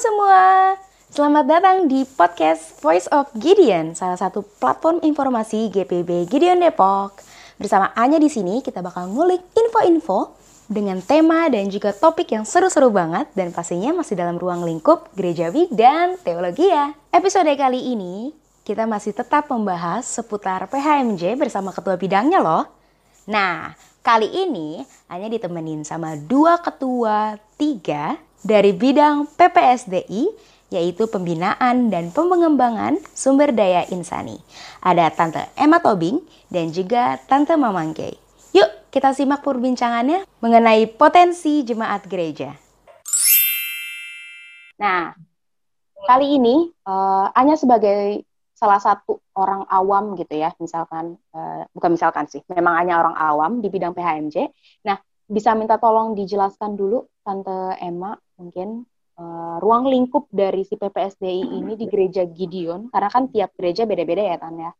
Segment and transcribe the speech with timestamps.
[0.00, 0.80] Semua.
[1.12, 7.20] Selamat datang di podcast Voice of Gideon, salah satu platform informasi GPB Gideon Depok.
[7.60, 10.32] Bersama Anya di sini kita bakal ngulik info-info
[10.72, 15.68] dengan tema dan juga topik yang seru-seru banget dan pastinya masih dalam ruang lingkup gerejawi
[15.68, 16.96] dan teologi ya.
[17.12, 18.32] Episode kali ini
[18.64, 22.64] kita masih tetap membahas seputar PHMJ bersama ketua bidangnya loh.
[23.28, 24.80] Nah, kali ini
[25.12, 33.84] hanya ditemenin sama dua ketua tiga dari bidang PPSDI yaitu pembinaan dan pengembangan sumber daya
[33.90, 34.38] insani.
[34.80, 38.14] Ada Tante Emma Tobing dan juga Tante Mamangke.
[38.54, 42.54] Yuk kita simak perbincangannya mengenai potensi jemaat gereja.
[44.80, 45.12] Nah,
[46.06, 48.24] kali ini uh, Anya sebagai
[48.56, 53.52] salah satu orang awam gitu ya, misalkan uh, bukan misalkan sih, memang hanya orang awam
[53.60, 54.52] di bidang PHMJ.
[54.84, 58.88] Nah, bisa minta tolong dijelaskan dulu Tante Emma mungkin
[59.20, 64.24] uh, ruang lingkup dari si PPSDI ini di gereja Gideon karena kan tiap gereja beda-beda
[64.24, 64.72] ya Tan ya.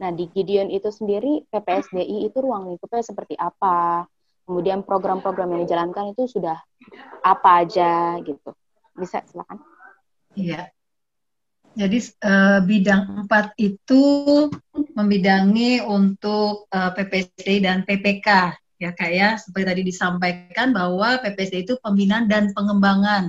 [0.00, 4.08] Nah, di Gideon itu sendiri PPSDI itu ruang lingkupnya seperti apa?
[4.48, 6.58] Kemudian program-program yang dijalankan itu sudah
[7.22, 8.50] apa aja gitu.
[8.96, 9.60] Bisa silakan.
[10.34, 10.72] Iya.
[11.70, 14.02] Jadi uh, bidang empat itu
[14.98, 21.74] membidangi untuk uh, PPSDI dan PPK ya kak ya seperti tadi disampaikan bahwa PPSD itu
[21.84, 23.28] pembinaan dan pengembangan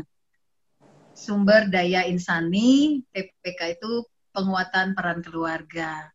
[1.11, 6.07] sumber daya insani PPK itu penguatan peran keluarga.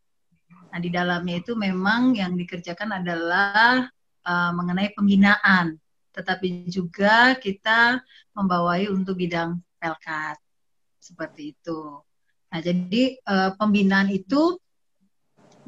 [0.73, 3.85] Nah di dalamnya itu memang yang dikerjakan adalah
[4.25, 5.77] uh, mengenai pembinaan.
[6.17, 8.01] Tetapi juga kita
[8.33, 10.41] membawai untuk bidang pelkat.
[10.97, 12.01] Seperti itu.
[12.49, 14.57] Nah jadi uh, pembinaan itu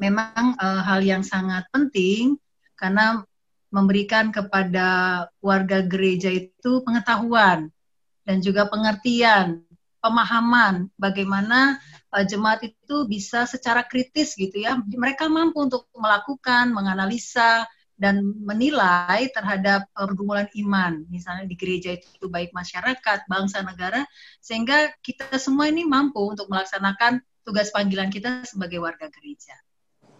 [0.02, 2.34] memang uh, hal yang sangat penting
[2.74, 3.22] karena
[3.70, 7.70] memberikan kepada warga gereja itu pengetahuan
[8.26, 9.62] dan juga pengertian,
[10.02, 11.78] pemahaman bagaimana
[12.10, 14.76] uh, jemaat itu bisa secara kritis gitu ya.
[14.76, 17.64] Mereka mampu untuk melakukan, menganalisa
[18.00, 24.02] dan menilai terhadap uh, pergumulan iman, misalnya di gereja itu baik masyarakat, bangsa, negara,
[24.42, 29.54] sehingga kita semua ini mampu untuk melaksanakan tugas panggilan kita sebagai warga gereja.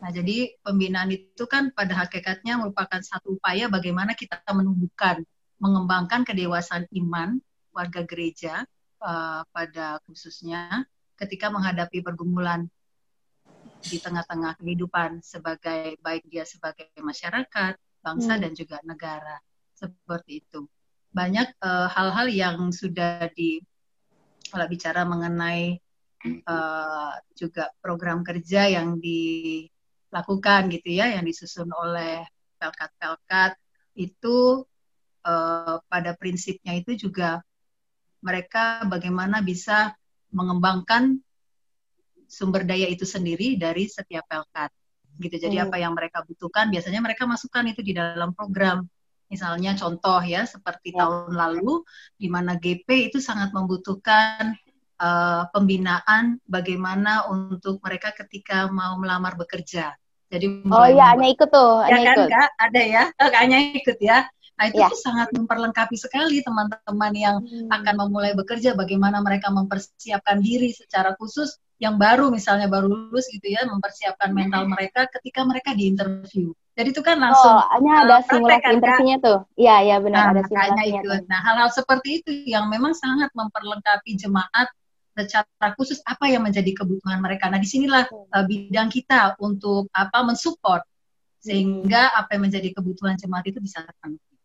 [0.00, 5.21] Nah, jadi pembinaan itu kan pada hakikatnya merupakan satu upaya bagaimana kita menumbuhkan,
[5.61, 7.37] mengembangkan kedewasaan iman
[7.71, 8.65] warga gereja
[9.05, 10.89] uh, pada khususnya
[11.21, 12.65] ketika menghadapi pergumulan
[13.84, 18.43] di tengah-tengah kehidupan sebagai baik dia sebagai masyarakat, bangsa hmm.
[18.44, 19.37] dan juga negara
[19.77, 20.65] seperti itu.
[21.12, 23.60] Banyak uh, hal-hal uh, yang sudah di
[24.49, 25.77] kalau bicara mengenai
[26.49, 29.65] uh, juga program kerja yang di
[30.10, 32.26] lakukan gitu ya yang disusun oleh
[32.59, 33.56] pelkat-pelkat
[33.94, 34.66] itu
[35.25, 37.41] uh, pada prinsipnya itu juga
[38.21, 39.94] mereka bagaimana bisa
[40.31, 41.19] mengembangkan
[42.31, 44.71] sumber daya itu sendiri dari setiap pelkat
[45.19, 45.65] gitu jadi hmm.
[45.71, 48.87] apa yang mereka butuhkan biasanya mereka masukkan itu di dalam program
[49.31, 51.06] misalnya contoh ya seperti ya.
[51.06, 51.87] tahun lalu
[52.19, 54.59] di mana GP itu sangat membutuhkan
[55.00, 59.97] uh, pembinaan bagaimana untuk mereka ketika mau melamar bekerja.
[60.31, 62.29] Jadi Oh iya, hanya ikut tuh, ya kan, ikut.
[62.31, 62.51] Kak?
[62.55, 64.31] Ada ya, oh, hanya ikut ya.
[64.61, 64.93] Nah itu ya.
[64.93, 67.73] tuh sangat memperlengkapi sekali teman-teman yang hmm.
[67.73, 73.51] akan memulai bekerja, bagaimana mereka mempersiapkan diri secara khusus yang baru misalnya baru lulus gitu
[73.51, 76.53] ya, mempersiapkan mental mereka ketika mereka di interview.
[76.77, 79.39] Jadi itu kan langsung Oh, hanya ada uh, simulasi kan, interviewnya tuh.
[79.57, 81.01] Iya, iya benar nah, ada simulasinya.
[81.03, 81.09] Itu.
[81.27, 84.69] Nah, hal-hal seperti itu yang memang sangat memperlengkapi jemaat
[85.25, 87.53] secara khusus apa yang menjadi kebutuhan mereka.
[87.53, 90.85] Nah, di sinilah uh, bidang kita untuk apa mensupport
[91.41, 94.37] sehingga apa yang menjadi kebutuhan jemaat itu bisa terpenuhi.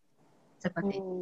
[0.59, 1.01] Seperti hmm.
[1.03, 1.15] itu.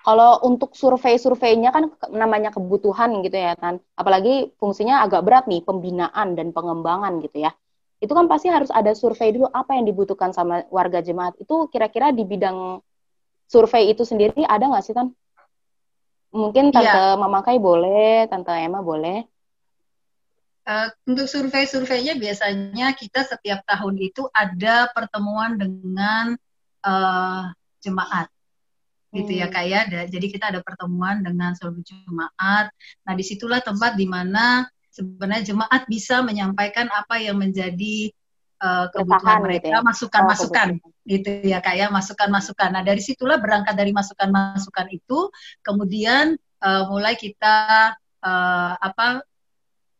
[0.00, 3.84] Kalau untuk survei-surveinya kan namanya kebutuhan gitu ya kan.
[3.96, 7.52] Apalagi fungsinya agak berat nih, pembinaan dan pengembangan gitu ya.
[8.00, 11.36] Itu kan pasti harus ada survei dulu apa yang dibutuhkan sama warga jemaat.
[11.36, 12.80] Itu kira-kira di bidang
[13.44, 15.12] survei itu sendiri ada nggak sih kan?
[16.30, 17.18] Mungkin Tante ya.
[17.18, 19.26] Mamakai boleh, Tante Emma boleh.
[20.62, 26.38] Uh, untuk survei-surveinya biasanya kita setiap tahun itu ada pertemuan dengan
[26.86, 27.50] uh,
[27.82, 28.30] jemaat
[29.10, 29.54] gitu ya, hmm.
[29.54, 29.80] kak ya.
[30.06, 32.70] Jadi kita ada pertemuan dengan seluruh jemaat.
[33.02, 38.14] Nah di situlah tempat di mana sebenarnya jemaat bisa menyampaikan apa yang menjadi
[38.62, 39.80] uh, kebutuhan mereka, gitu ya?
[39.82, 42.68] masukan-masukan oh, gitu ya kak ya, masukan-masukan.
[42.76, 45.32] Nah dari situlah berangkat dari masukan-masukan itu,
[45.64, 49.24] kemudian uh, mulai kita uh, apa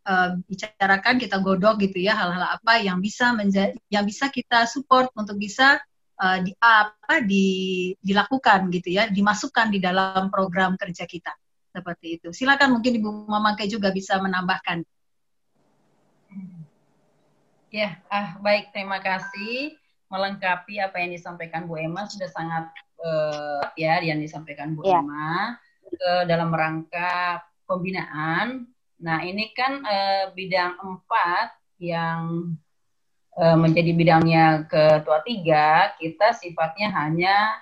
[0.06, 5.10] uh, bicarakan, kita godok gitu ya hal-hal apa yang bisa menjadi, yang bisa kita support
[5.18, 5.80] untuk bisa
[6.20, 7.46] uh, di apa di
[7.98, 11.34] dilakukan gitu ya, dimasukkan di dalam program kerja kita.
[11.70, 12.28] seperti itu.
[12.34, 14.82] Silakan mungkin Ibu Mamangke juga bisa menambahkan.
[17.70, 19.78] Ya, ah baik terima kasih
[20.10, 22.66] melengkapi apa yang disampaikan Bu Emma sudah sangat
[22.98, 24.98] uh, ya yang disampaikan Bu ya.
[24.98, 25.54] Emma
[25.86, 27.38] uh, dalam rangka
[27.70, 28.66] pembinaan.
[28.98, 32.58] Nah ini kan uh, bidang empat yang
[33.38, 37.54] uh, menjadi bidangnya ketua tiga kita sifatnya hanya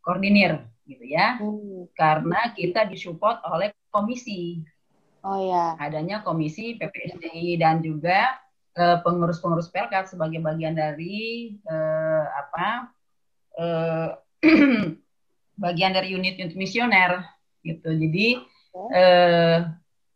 [0.00, 1.92] koordinir gitu ya, hmm.
[1.92, 4.64] karena kita disupport oleh komisi.
[5.20, 5.76] Oh ya.
[5.76, 8.40] Adanya komisi PPSDI dan juga
[9.04, 12.68] pengurus-pengurus Pelkat sebagai bagian dari uh, apa?
[13.56, 14.08] Uh,
[15.64, 17.20] bagian dari unit-unit misioner
[17.60, 17.92] gitu.
[17.92, 18.40] Jadi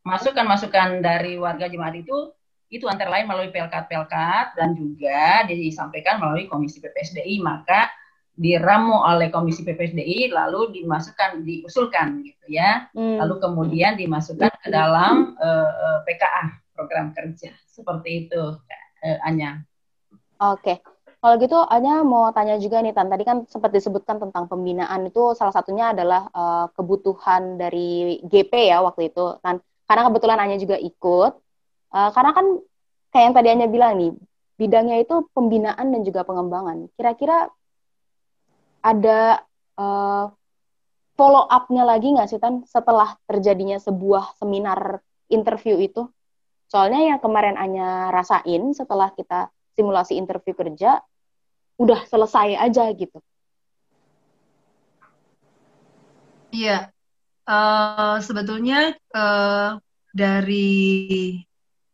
[0.05, 2.32] masukan-masukan dari warga jemaat itu
[2.72, 7.93] itu antara lain melalui pelkat-pelkat dan juga disampaikan melalui komisi PPSDI maka
[8.34, 13.22] diramu oleh Komisi PPSDI lalu dimasukkan diusulkan gitu ya hmm.
[13.22, 16.44] lalu kemudian dimasukkan ke dalam eh, eh, PKA
[16.84, 19.64] program kerja seperti itu uh, Anya.
[20.36, 20.84] Oke.
[21.25, 25.32] Kalau gitu Anya mau tanya juga nih Tan tadi kan sempat disebutkan tentang pembinaan itu
[25.32, 30.76] salah satunya adalah uh, kebutuhan dari GP ya waktu itu Tan karena kebetulan Anya juga
[30.76, 31.32] ikut
[31.96, 32.46] uh, karena kan
[33.08, 34.12] kayak yang tadi Anya bilang nih
[34.60, 36.92] bidangnya itu pembinaan dan juga pengembangan.
[36.92, 37.48] Kira-kira
[38.84, 39.40] ada
[39.81, 40.28] uh,
[41.16, 45.00] follow up-nya lagi nggak sih Tan setelah terjadinya sebuah seminar
[45.32, 46.04] interview itu?
[46.75, 49.47] Soalnya yang kemarin Anya rasain setelah kita
[49.79, 50.99] simulasi interview kerja,
[51.79, 53.23] udah selesai aja gitu.
[56.50, 56.91] Iya,
[57.47, 59.79] uh, sebetulnya uh,
[60.11, 61.38] dari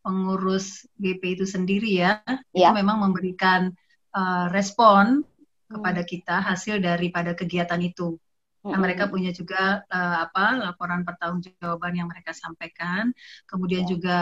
[0.00, 2.24] pengurus GP itu sendiri ya,
[2.56, 2.72] ya.
[2.72, 3.68] itu memang memberikan
[4.16, 5.20] uh, respon
[5.68, 8.16] kepada kita hasil daripada kegiatan itu.
[8.64, 13.12] Nah, mereka punya juga uh, apa laporan pertanggungjawaban yang mereka sampaikan,
[13.44, 13.88] kemudian ya.
[13.92, 14.20] juga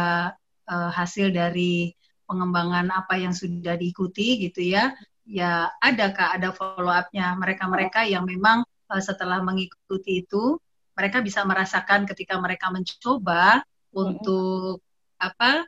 [0.68, 1.96] uh, hasil dari
[2.28, 4.92] pengembangan apa yang sudah diikuti gitu ya.
[5.28, 10.60] Ya ada kak ada follow up-nya mereka-mereka yang memang uh, setelah mengikuti itu
[10.92, 14.84] mereka bisa merasakan ketika mereka mencoba untuk
[15.16, 15.64] apa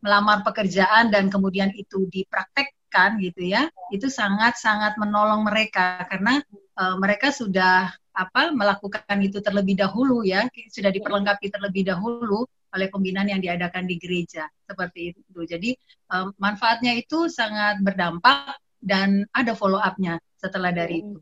[0.00, 3.70] melamar pekerjaan dan kemudian itu dipraktek kan gitu ya.
[3.94, 6.42] Itu sangat sangat menolong mereka karena
[6.78, 10.46] uh, mereka sudah apa melakukan itu terlebih dahulu ya.
[10.68, 14.46] Sudah diperlengkapi terlebih dahulu oleh pembinaan yang diadakan di gereja.
[14.66, 15.40] Seperti itu.
[15.46, 15.70] Jadi
[16.14, 21.18] um, manfaatnya itu sangat berdampak dan ada follow up-nya setelah dari itu.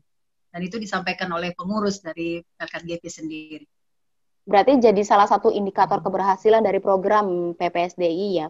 [0.49, 3.65] Dan itu disampaikan oleh pengurus dari GP sendiri.
[4.49, 8.49] Berarti jadi salah satu indikator keberhasilan dari program PPSDI ya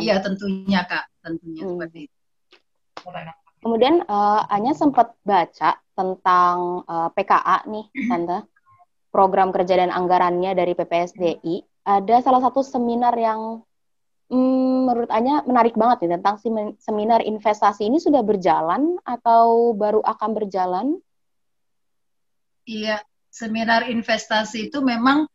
[0.00, 1.04] Iya tentunya kak.
[1.20, 1.70] Tentunya hmm.
[1.76, 2.16] seperti itu.
[3.62, 8.38] Kemudian uh, Anya sempat baca tentang uh, eh, PKA nih, Tante.
[9.12, 11.56] Program kerja dan anggarannya dari PPSDI.
[11.82, 13.62] Ada salah satu seminar yang
[14.30, 16.36] hmm, menurut Anya menarik banget nih tentang
[16.80, 20.86] seminar investasi ini sudah berjalan atau baru akan berjalan?
[22.62, 25.26] Iya, seminar investasi itu memang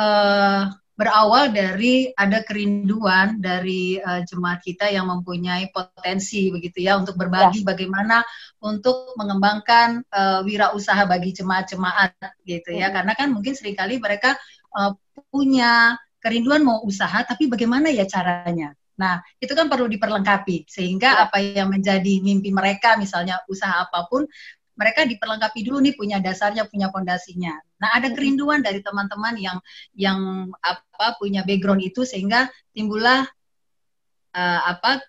[0.00, 0.62] uh,
[0.92, 7.64] berawal dari ada kerinduan dari uh, jemaat kita yang mempunyai potensi begitu ya untuk berbagi
[7.64, 7.74] ya.
[7.74, 8.20] bagaimana
[8.60, 12.12] untuk mengembangkan uh, wirausaha bagi jemaat-jemaat
[12.44, 12.88] gitu ya.
[12.88, 14.36] ya karena kan mungkin sering kali mereka
[14.76, 14.92] uh,
[15.28, 21.20] punya kerinduan mau usaha tapi bagaimana ya caranya Nah, itu kan perlu diperlengkapi sehingga ya.
[21.26, 24.28] apa yang menjadi mimpi mereka misalnya usaha apa pun
[24.76, 27.56] mereka diperlengkapi dulu nih punya dasarnya, punya fondasinya.
[27.80, 29.58] Nah, ada kerinduan dari teman-teman yang
[29.96, 33.24] yang apa punya background itu sehingga timbullah
[34.36, 35.00] uh, apa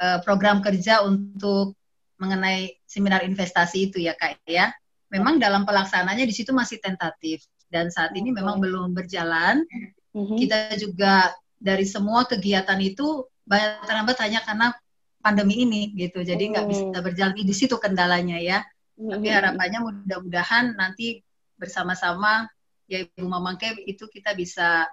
[0.00, 1.76] uh, program kerja untuk
[2.20, 4.70] mengenai seminar investasi itu ya Kak ya.
[5.10, 9.64] Memang dalam pelaksanaannya di situ masih tentatif dan saat ini memang belum berjalan.
[10.10, 10.36] Mm-hmm.
[10.36, 14.74] Kita juga dari semua kegiatan itu banyak terlambat hanya karena
[15.22, 16.20] pandemi ini gitu.
[16.20, 18.60] Jadi nggak bisa berjalan di situ kendalanya ya.
[19.00, 21.24] Tapi harapannya mudah-mudahan nanti
[21.56, 22.48] bersama-sama
[22.84, 24.84] ya Ibu Mamangke itu kita bisa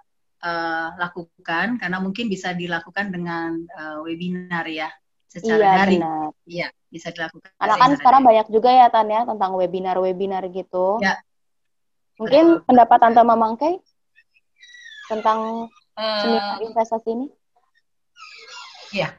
[0.43, 4.87] uh, lakukan karena mungkin bisa dilakukan dengan uh, webinar ya
[5.27, 6.01] secara iya, daring.
[6.47, 7.51] Iya, bisa dilakukan.
[7.57, 8.29] Karena kan sekarang daring.
[8.31, 11.01] banyak juga ya Tan ya tentang webinar-webinar gitu.
[11.03, 11.19] Ya.
[12.17, 12.65] Mungkin Betul.
[12.65, 13.71] pendapat Tante Mamangke
[15.07, 17.27] tentang uh, investasi ini?
[18.95, 19.11] Iya,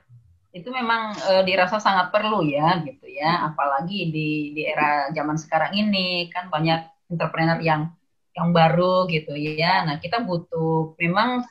[0.57, 3.53] itu memang e, dirasa sangat perlu ya gitu ya.
[3.53, 7.93] Apalagi di di era zaman sekarang ini kan banyak entrepreneur yang
[8.33, 9.85] yang baru gitu ya.
[9.85, 11.45] Nah kita butuh memang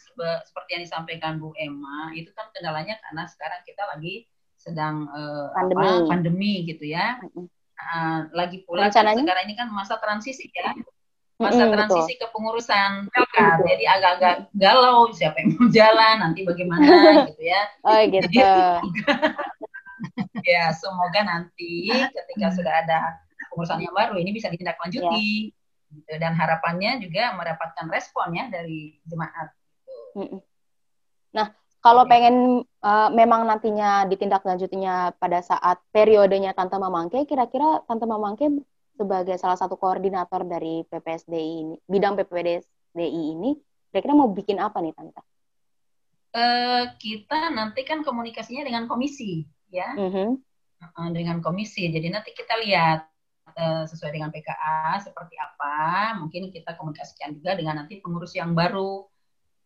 [0.44, 4.25] seperti yang disampaikan Bu Emma itu kan kendalanya karena sekarang kita lagi
[4.58, 5.22] sedang e,
[5.54, 5.86] pandemi.
[5.86, 6.54] Apa, pandemi.
[6.66, 7.22] gitu ya.
[7.77, 10.74] Uh, lagi pula sekarang ini kan masa transisi ya
[11.38, 12.22] masa Mm-mm, transisi betul.
[12.27, 13.58] kepengurusan Pelkat.
[13.62, 16.86] Jadi agak-agak galau siapa yang mau jalan nanti bagaimana
[17.29, 17.62] gitu ya.
[17.86, 18.27] Oh gitu.
[20.46, 23.17] Ya, semoga nanti ketika sudah ada
[23.50, 25.50] pengurusan yang baru ini bisa ditindaklanjuti.
[25.89, 26.13] Gitu.
[26.22, 29.50] Dan harapannya juga mendapatkan respon ya dari jemaat.
[30.13, 30.38] Mm-mm.
[31.34, 31.50] Nah,
[31.82, 38.51] kalau pengen uh, memang nantinya ditindaklanjutinya pada saat periodenya Tante Mamangke, kira-kira Tante Mamangke
[38.98, 43.54] sebagai salah satu koordinator dari PPSDI ini, bidang PPSDI ini,
[43.94, 45.22] kira-kira mau bikin apa nih Tante?
[46.38, 49.96] Eh, kita nanti kan komunikasinya dengan komisi ya.
[49.96, 50.38] Mhm.
[50.77, 51.89] Uh, dengan komisi.
[51.89, 53.10] Jadi nanti kita lihat
[53.58, 56.13] uh, sesuai dengan PKA seperti apa.
[56.22, 59.10] Mungkin kita komunikasikan juga dengan nanti pengurus yang baru.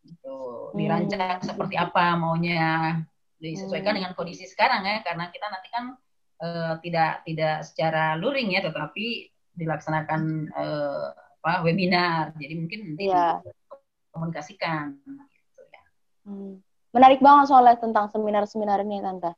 [0.00, 0.36] Gitu.
[0.72, 1.48] Dirancang Hmm.
[1.52, 2.96] seperti apa maunya
[3.36, 3.98] disesuaikan Hmm.
[4.00, 5.04] dengan kondisi sekarang ya.
[5.04, 5.92] Karena kita nanti kan
[6.42, 12.34] uh, tidak tidak secara luring ya, tetapi dilaksanakan uh, apa webinar.
[12.36, 13.38] Jadi mungkin nanti Iya.
[14.12, 14.98] komunikasikan.
[15.06, 15.82] Gitu, ya.
[16.26, 16.60] Hmm.
[16.92, 19.32] Menarik banget soalnya tentang seminar-seminar ini Tante.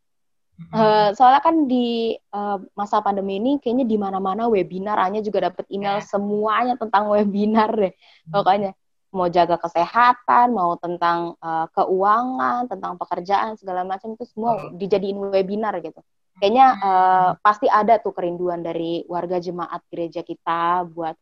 [0.54, 2.14] Eh, soalnya kan di
[2.78, 6.06] masa pandemi ini kayaknya di mana-mana webinar, Anya juga dapat email Ya.
[6.06, 7.90] semuanya tentang webinar deh.
[8.30, 8.70] Pokoknya
[9.10, 15.74] mau jaga kesehatan, mau tentang eh, keuangan, tentang pekerjaan segala macam itu semua dijadiin webinar
[15.82, 15.98] gitu.
[16.34, 21.14] Kayaknya eh, pasti ada tuh kerinduan dari warga jemaat gereja kita buat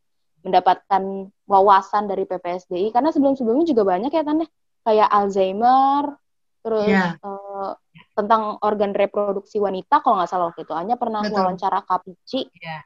[0.43, 1.03] mendapatkan
[1.47, 4.51] wawasan dari PPSDI karena sebelum-sebelumnya juga banyak ya Tante
[4.83, 6.19] kayak Alzheimer
[6.63, 7.15] terus Ya.
[7.21, 7.71] eh,
[8.19, 11.39] tentang organ reproduksi wanita kalau nggak salah waktu itu hanya pernah Betul.
[11.39, 12.83] wawancara Kapici Ya.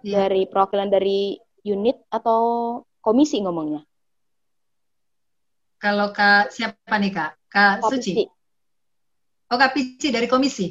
[0.00, 0.14] Iya.
[0.24, 1.34] dari perwakilan dari
[1.66, 2.40] unit atau
[3.02, 3.84] komisi ngomongnya
[5.80, 7.30] Kalau Kak siapa nih Kak?
[7.48, 8.24] Kak Kapici Suci.
[9.50, 10.68] Oh Kak Pici dari komisi.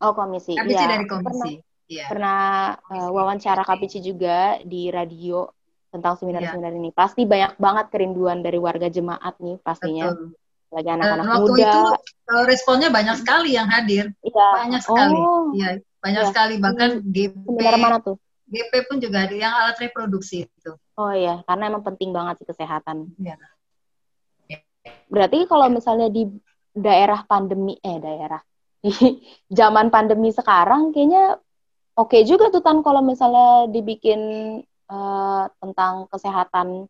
[0.00, 1.54] Oh komisi Kak Pici Iya, dari aku pernah komisi.
[1.86, 2.04] Iya.
[2.10, 2.40] pernah
[2.90, 5.46] eh, wawancara Kapici juga di radio
[5.94, 6.80] tentang seminar-seminar Iya.
[6.82, 10.34] ini pasti banyak banget kerinduan dari warga jemaat nih pastinya Betul.
[10.74, 11.80] lagi anak-anak waktu muda itu
[12.26, 14.10] eh, responnya banyak sekali yang hadir.
[14.20, 14.46] Iya.
[14.66, 15.14] Banyak sekali.
[15.14, 15.68] oh Iya,
[16.02, 16.30] banyak Iya.
[16.34, 20.72] sekali bahkan GP seminar mana tuh GP pun juga ada yang alat reproduksi itu.
[20.94, 23.10] Oh iya, karena emang penting banget sih kesehatan.
[23.18, 23.34] Iya.
[25.10, 26.30] Berarti kalau misalnya di
[26.70, 28.38] daerah pandemi, eh daerah,
[28.82, 28.92] di
[29.58, 31.38] zaman pandemi sekarang kayaknya
[31.96, 34.20] oke juga tuh Tan kalau misalnya dibikin
[34.66, 36.86] eh, tentang kesehatan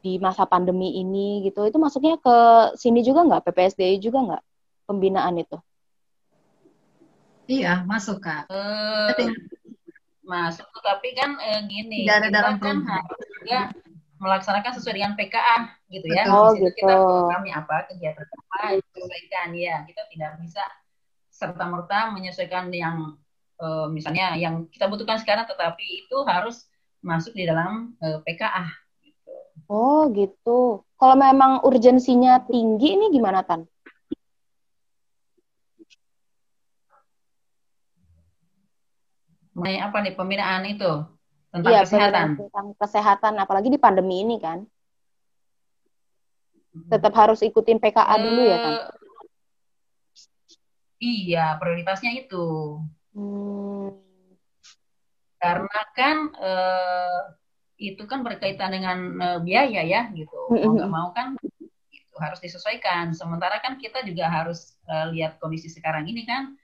[0.00, 1.68] di masa pandemi ini gitu.
[1.68, 2.36] Itu masuknya ke
[2.80, 3.52] sini juga nggak?
[3.52, 4.42] PPSDI juga nggak?
[4.88, 5.56] Pembinaan itu?
[7.50, 8.48] Iya, masuk Kak.
[8.48, 9.24] Eh, Tapi
[10.24, 13.60] masuk tetapi kan eh, gini Tidak ada dalam kan harus juga
[14.20, 16.36] melaksanakan sesuai dengan PKA gitu ya Betul.
[16.36, 17.08] Di situ kita gitu.
[17.08, 20.64] programnya apa kegiatan apa disesuaikan ya kita tidak bisa
[21.32, 23.16] serta merta menyesuaikan yang
[23.58, 26.68] eh, misalnya yang kita butuhkan sekarang tetapi itu harus
[27.00, 28.68] masuk di dalam eh, PKA
[29.00, 29.34] gitu.
[29.72, 30.84] Oh gitu.
[31.00, 33.64] Kalau memang urgensinya tinggi ini gimana Tan?
[39.60, 40.90] mengenai apa nih pembinaan itu
[41.50, 42.28] tentang Iya, kesehatan.
[42.38, 44.62] tentang kesehatan, apalagi di pandemi ini kan.
[46.86, 48.74] Tetap harus ikutin PKA dulu ya kan?
[48.74, 48.86] Eh,
[51.02, 52.78] iya prioritasnya itu.
[53.10, 53.90] Hmm.
[55.40, 57.20] karena kan eh,
[57.80, 60.36] itu kan berkaitan dengan eh, biaya ya gitu.
[60.52, 61.34] Mau nggak mau kan
[61.90, 63.16] itu harus disesuaikan.
[63.16, 66.54] Sementara kan kita juga harus eh, lihat kondisi sekarang ini kan.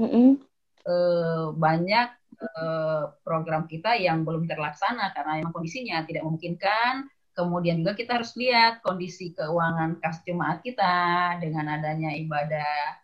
[0.00, 2.08] Eh, banyak
[2.40, 8.32] eh, program kita yang belum terlaksana karena memang kondisinya tidak memungkinkan kemudian juga kita harus
[8.34, 12.98] lihat kondisi keuangan kas jemaat kita dengan adanya ibadah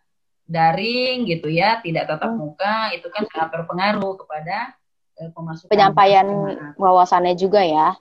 [0.47, 2.39] daring gitu ya tidak tatap Hmm.
[2.39, 4.73] muka itu kan sangat berpengaruh kepada
[5.17, 6.73] eh, pemasukan Penyampaian jemaat.
[6.77, 7.97] wawasannya juga ya.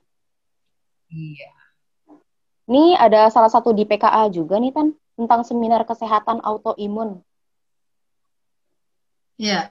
[1.08, 1.50] Iya.
[2.66, 7.22] Ini ada salah satu di PKA juga nih Tan, tentang seminar kesehatan autoimun.
[9.36, 9.70] Iya,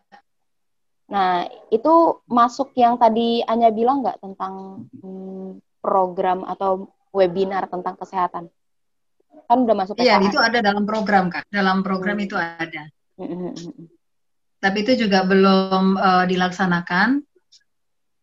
[1.05, 1.93] Nah, itu
[2.25, 8.49] masuk yang tadi Anya bilang nggak tentang hmm, program atau webinar tentang kesehatan?
[9.45, 11.45] Kan udah masuk iya itu ada dalam program Kak.
[11.53, 12.25] Dalam program Hmm.
[12.25, 12.83] itu ada.
[13.15, 13.87] Mm, mm, mm, mm.
[14.59, 17.21] Tapi itu juga belum eh, dilaksanakan.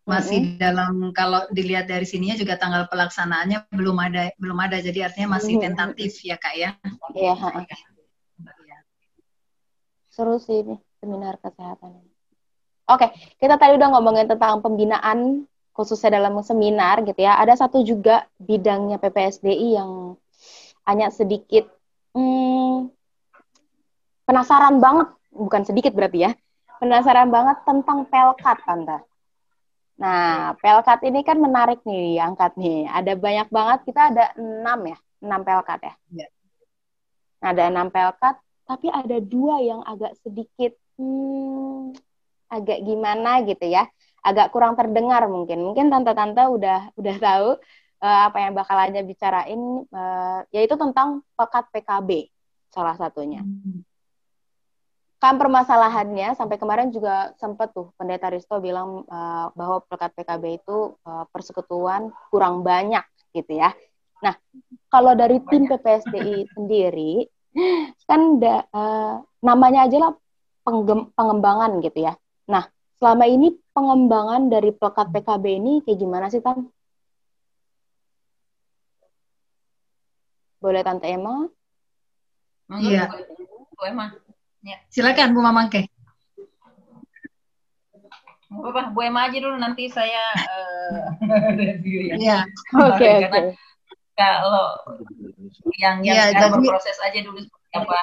[0.03, 4.83] Masih dalam kalau dilihat dari sininya juga tanggal pelaksanaannya belum ada belum ada.
[4.83, 6.75] Jadi artinya masih tentatif ya Kak ya.
[7.15, 7.35] Iya.
[7.39, 7.79] Iya.
[10.12, 12.12] seru sih ini seminar kesehatan ini.
[12.91, 13.07] Oke,
[13.39, 17.39] kita tadi udah ngomongin tentang pembinaan khususnya dalam seminar gitu ya.
[17.39, 20.21] Ada satu juga bidangnya PPSDI yang
[20.85, 21.71] hanya sedikit
[22.12, 22.91] hmm,
[24.27, 26.31] penasaran banget, bukan sedikit berarti ya,
[26.83, 28.99] penasaran banget tentang pelkat, Tante.
[30.03, 32.91] Nah, pelkat ini kan menarik nih angkat nih.
[32.91, 35.95] Ada banyak banget, kita ada enam ya, enam pelkat ya.
[36.11, 36.29] ya.
[37.43, 41.95] Ada enam pelkat, tapi ada dua yang agak sedikit, hmm,
[42.53, 43.89] agak gimana gitu ya,
[44.21, 45.65] agak kurang terdengar mungkin.
[45.65, 47.49] Mungkin tante-tante udah udah tahu
[48.05, 52.29] uh, apa yang bakalannya bicarain, uh, yaitu tentang pekat PKB
[52.69, 53.41] salah satunya.
[55.23, 60.99] Kan permasalahannya sampai kemarin juga sempat tuh pendeta Risto bilang uh, bahwa pekat PKB itu
[61.07, 63.73] uh, persekutuan kurang banyak gitu ya.
[64.23, 64.35] Nah,
[64.91, 67.27] kalau dari tim PPSDI sendiri
[68.09, 70.13] kan da, uh, namanya aja lah
[71.15, 72.15] pengembangan gitu ya.
[72.51, 72.67] Nah,
[72.99, 76.67] selama ini pengembangan dari pekat PKB ini kayak gimana sih Tan?
[80.63, 81.47] Boleh Tante Emma?
[82.71, 83.11] Iya.
[83.75, 84.15] Bu Emma.
[84.63, 84.79] Ya.
[84.91, 85.91] Silakan Bu Mamangke.
[88.53, 91.09] apa Bu Emma aja dulu nanti saya uh,
[91.57, 92.15] review ya.
[92.21, 92.39] Iya.
[92.93, 93.41] Oke oke.
[94.13, 94.77] Kalau
[95.81, 97.41] yang yang ya, jadi, berproses aja dulu
[97.73, 97.97] apa.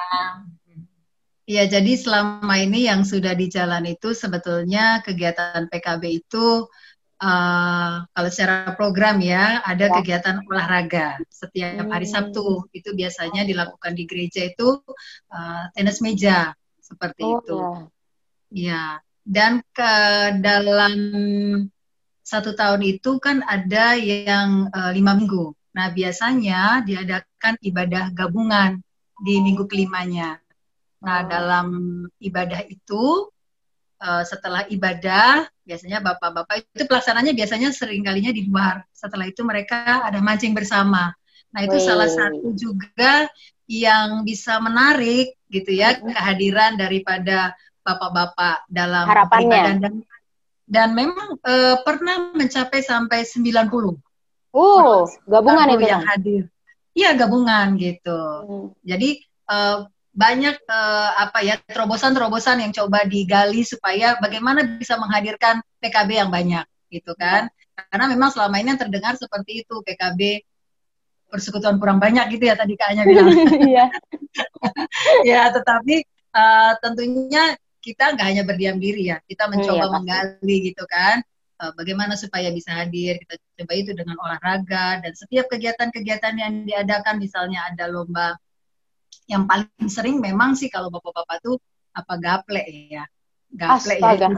[1.50, 6.70] Iya, jadi selama ini yang sudah di jalan itu sebetulnya kegiatan PKB itu
[7.18, 9.94] uh, kalau secara program ya ada ya.
[9.98, 12.14] kegiatan olahraga setiap hari hmm.
[12.14, 14.78] Sabtu itu biasanya dilakukan di gereja itu
[15.34, 17.58] uh, tenis meja seperti oh, itu.
[18.54, 18.70] Ya.
[18.70, 18.84] ya,
[19.26, 19.94] dan ke
[20.38, 20.94] dalam
[22.22, 25.50] satu tahun itu kan ada yang uh, lima minggu.
[25.74, 28.78] Nah biasanya diadakan ibadah gabungan
[29.18, 30.38] di minggu kelimanya.
[31.00, 31.26] Nah oh.
[31.28, 31.66] dalam
[32.20, 33.28] ibadah itu
[34.00, 38.84] uh, setelah ibadah biasanya bapak-bapak itu pelaksananya biasanya sering kalinya di luar.
[38.92, 41.12] Setelah itu mereka ada mancing bersama.
[41.50, 41.84] Nah itu Wey.
[41.84, 43.28] salah satu juga
[43.70, 47.54] yang bisa menarik gitu ya kehadiran daripada
[47.86, 49.94] bapak-bapak dalam harapannya dan
[50.70, 53.98] dan memang uh, pernah mencapai sampai 90.
[54.54, 56.46] Oh, gabungan itu yang hadir.
[56.94, 58.22] Iya, gabungan gitu.
[58.46, 58.66] Hmm.
[58.86, 66.10] Jadi uh, banyak uh, apa ya terobosan-terobosan yang coba digali supaya bagaimana bisa menghadirkan PKB
[66.18, 67.46] yang banyak gitu kan.
[67.88, 70.44] Karena memang selama ini yang terdengar seperti itu PKB
[71.30, 73.30] persekutuan kurang banyak gitu ya tadi kayaknya bilang.
[73.70, 73.86] Iya.
[75.26, 80.84] Ya tetapi uh, tentunya kita nggak hanya berdiam diri ya kita mencoba iya, menggali gitu
[80.84, 81.24] kan
[81.64, 87.16] uh, bagaimana supaya bisa hadir kita coba itu dengan olahraga dan setiap kegiatan-kegiatan yang diadakan
[87.16, 88.36] misalnya ada lomba
[89.30, 91.56] yang paling sering memang sih kalau bapak-bapak tuh
[91.94, 93.06] apa gaple ya
[93.54, 94.30] gaple ya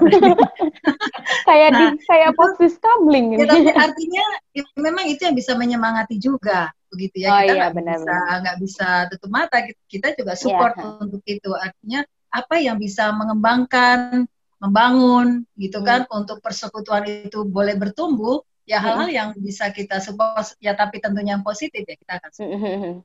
[1.48, 4.24] kayak nah, di kayak posisi kabling ya, tapi artinya
[4.56, 8.56] ya, memang itu yang bisa menyemangati juga begitu ya oh, kita iya, nggak bisa nggak
[8.60, 9.56] bisa tutup mata
[9.88, 11.00] kita juga iya, support yeah.
[11.00, 12.00] untuk itu artinya
[12.32, 14.24] apa yang bisa mengembangkan
[14.60, 15.88] membangun gitu hmm.
[15.88, 18.84] kan untuk persekutuan itu boleh bertumbuh ya hmm.
[18.84, 19.18] hal-hal hmm.
[19.18, 22.60] yang bisa kita support ya tapi tentunya yang positif ya kita akan support.
[22.60, 22.64] Hmm.
[22.64, 22.96] hmm, hmm.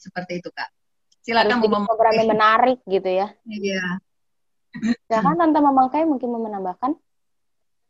[0.00, 0.68] seperti itu kak
[1.24, 3.32] silakan Harus program yang menarik gitu ya.
[3.48, 3.82] Iya.
[5.08, 6.92] Silakan tante memangkai mungkin mau menambahkan?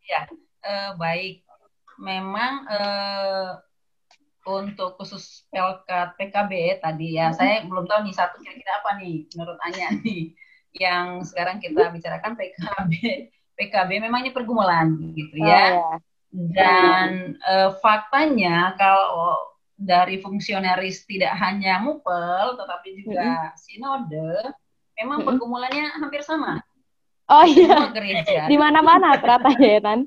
[0.06, 0.30] Ya
[0.62, 1.42] eh, baik.
[1.98, 3.50] Memang eh,
[4.44, 7.36] untuk khusus pelkat PKB tadi ya hmm.
[7.36, 10.36] saya belum tahu nih satu kira-kira apa nih menurut Anya nih
[10.76, 12.92] yang sekarang kita bicarakan PKB
[13.56, 15.80] PKB memang ini pergumulan gitu ya.
[15.80, 15.96] Oh, ya.
[16.52, 23.58] dan uh, faktanya kalau dari fungsionaris tidak hanya mupel tetapi juga mm -hmm.
[23.58, 24.30] sinode
[24.94, 25.28] memang mm -hmm.
[25.34, 26.62] pergumulannya hampir sama.
[27.26, 27.90] Oh iya.
[27.90, 28.46] gereja.
[28.46, 30.00] Di mana-mana teratanya ya Tan.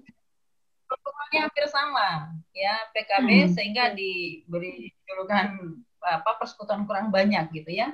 [0.87, 2.07] Pergumulannya hampir sama
[2.55, 3.53] ya PKB mm -hmm.
[3.53, 5.77] sehingga diberi julukan
[6.07, 7.91] apa persekutuan kurang banyak gitu ya.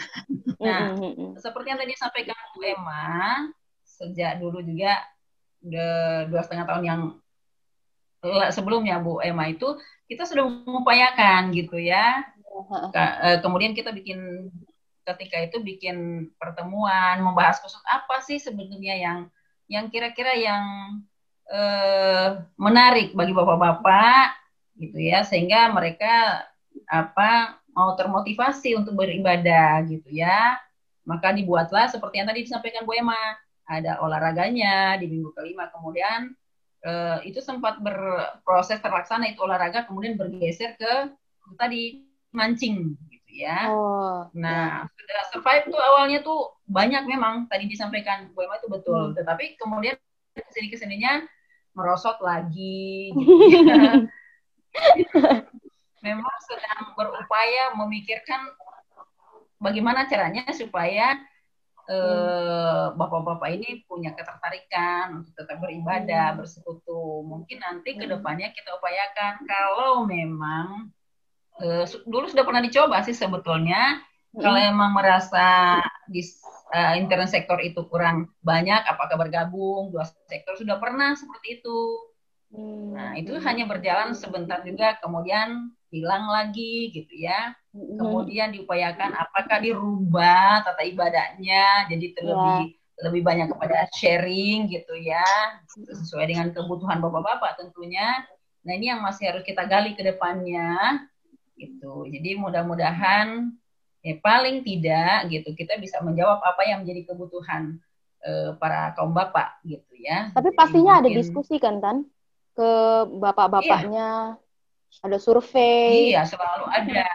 [0.61, 1.29] Nah, mm -hmm.
[1.41, 3.49] seperti yang tadi sampaikan Bu Emma
[3.83, 5.01] sejak dulu juga
[6.29, 7.01] dua setengah tahun yang
[8.55, 9.75] sebelumnya Bu Emma itu
[10.07, 12.23] kita sudah mengupayakan gitu ya.
[12.95, 14.49] Eh, kemudian kita bikin
[15.03, 19.19] ketika itu bikin pertemuan membahas khusus apa sih sebenarnya yang
[19.67, 20.63] yang kira-kira yang
[21.51, 24.39] eh, menarik bagi bapak-bapak
[24.79, 25.27] gitu ya.
[25.27, 26.47] Sehingga mereka
[26.87, 30.55] apa mau termotivasi untuk beribadah gitu ya.
[31.03, 33.19] Maka dibuatlah seperti yang tadi disampaikan Bu Emma.
[33.63, 36.35] Ada olahraganya di minggu kelima kemudian
[36.83, 40.93] uh, itu sempat berproses terlaksana itu olahraga kemudian bergeser ke
[41.55, 43.69] tadi mancing gitu ya.
[43.69, 44.93] Oh, nah, ya.
[44.93, 49.15] sudah survive tuh awalnya tuh banyak memang tadi disampaikan Bu Emma itu betul, hmm.
[49.17, 49.95] tetapi kemudian
[50.33, 51.21] ke sini ke sininya
[51.73, 53.13] merosot lagi
[53.53, 53.93] gitu ya.
[56.01, 58.49] memang sedang berupaya memikirkan
[59.61, 61.15] bagaimana caranya supaya
[61.83, 66.39] eh, bapak-bapak ini punya ketertarikan untuk tetap beribadah, Hmm.
[66.39, 67.27] bersekutu.
[67.27, 68.19] Mungkin nanti ke Hmm.
[68.19, 70.87] depannya kita upayakan kalau memang
[71.85, 74.01] su- dulu sudah pernah dicoba sih sebetulnya
[74.33, 74.71] kalau Hmm.
[74.73, 75.77] emang merasa
[76.09, 76.25] di
[76.73, 81.79] eh, internet sektor itu kurang banyak, apakah bergabung dua sektor sudah pernah seperti itu.
[82.49, 82.97] Hmm.
[82.97, 87.53] Nah itu hanya berjalan sebentar juga, kemudian hilang lagi gitu ya.
[87.73, 92.21] Kemudian diupayakan apakah dirubah tata ibadahnya jadi Ya.
[92.25, 92.61] lebih
[92.93, 95.25] lebih banyak kepada sharing gitu ya,
[95.69, 98.25] sesuai dengan kebutuhan bapak-bapak tentunya.
[98.63, 101.01] Nah ini yang masih harus kita gali ke depannya
[101.53, 102.05] gitu.
[102.07, 103.53] Jadi mudah-mudahan
[104.01, 107.77] ya paling tidak gitu kita bisa menjawab apa yang menjadi kebutuhan
[108.23, 110.31] eh, para kaum bapak gitu ya.
[110.31, 112.07] Tapi Jadi pastinya ada mungkin- diskusi kan, Tan?
[112.55, 112.69] Ke
[113.09, 114.37] bapak-bapaknya,
[115.01, 116.13] ada survei.
[116.13, 117.07] Iya, selalu ada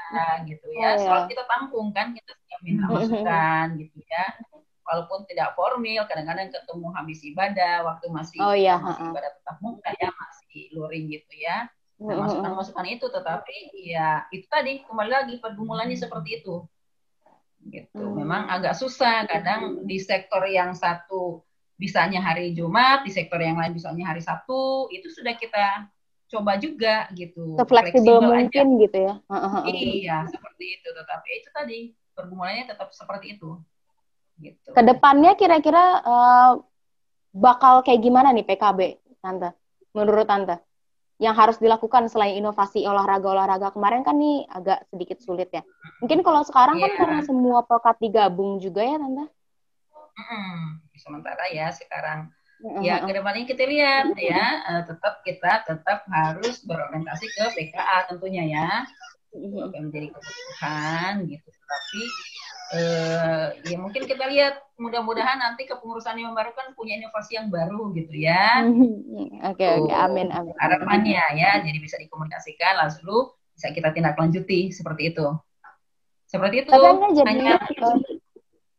[0.48, 0.96] gitu Oh, ya.
[0.96, 0.98] ya.
[0.98, 2.96] Selalu kita tampung kan, kita setiap minta Mm-mm.
[2.98, 4.24] masukan gitu ya.
[4.88, 9.90] Walaupun tidak formal, kadang-kadang ketemu habis ibadah, waktu masih, Oh, iya, masih ibadah tetap muka
[10.00, 11.68] ya, masih luring gitu ya.
[11.98, 12.24] Nah, Mm-mm.
[12.24, 16.64] masukan-masukan itu tetapi ya itu tadi kembali lagi pergumulannya seperti itu.
[17.68, 18.00] Gitu.
[18.00, 21.42] Memang agak susah kadang di sektor yang satu
[21.76, 25.90] bisanya hari Jumat, di sektor yang lain bisanya hari Sabtu, itu sudah kita
[26.28, 27.56] coba juga gitu.
[27.64, 28.28] Fleksibel aja.
[28.28, 29.14] mungkin gitu ya.
[29.32, 29.52] Heeh.
[30.04, 30.88] Iya, seperti itu.
[30.92, 31.78] Tetapi itu tadi
[32.12, 33.56] pergumulannya tetap seperti itu.
[34.38, 34.70] Gitu.
[34.70, 36.52] Ke depannya kira-kira eh,
[37.34, 38.80] bakal kayak gimana nih PKB,
[39.24, 39.56] Tante?
[39.96, 40.60] Menurut Tante?
[41.18, 45.66] Yang harus dilakukan selain inovasi olahraga-olahraga kemarin kan nih agak sedikit sulit ya.
[45.98, 46.98] Mungkin kalau sekarang kan Iya.
[47.02, 49.26] karena semua pekat digabung juga ya, Tante?
[50.18, 50.82] Mm-mm.
[50.98, 52.30] Sementara ya sekarang
[52.82, 58.44] ya ke depannya kita lihat ya eh, tetap kita tetap harus berorientasi ke PKA tentunya
[58.46, 58.68] ya
[59.38, 61.48] yang menjadi kebutuhan gitu.
[61.48, 62.02] Tapi
[62.74, 67.92] eh, ya mungkin kita lihat mudah-mudahan nanti kepengurusan yang baru kan punya inovasi yang baru
[67.94, 68.62] gitu ya.
[69.50, 69.92] Oke, oke.
[69.94, 70.54] Amin, amin.
[70.58, 75.26] Harapannya ya, jadi bisa dikomunikasikan lalu bisa kita tindak lanjuti seperti itu.
[76.30, 76.70] Seperti itu.
[76.70, 78.18] Tapi Anda jadi hanya eh,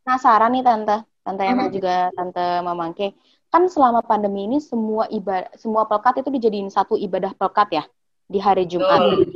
[0.04, 1.74] penasaran nih Tante, Tante Emma Mhm.
[1.76, 3.08] juga Tante Mamangke.
[3.50, 7.84] Kan selama pandemi ini semua ibadah semua pelkat itu dijadiin satu ibadah pelkat ya
[8.30, 9.02] di hari Jumat.
[9.02, 9.36] Betul.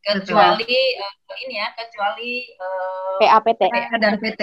[0.00, 0.64] kecuali
[0.96, 3.62] eh, ini ya, kecuali eh, PAPT.
[3.68, 4.42] PA dan PT.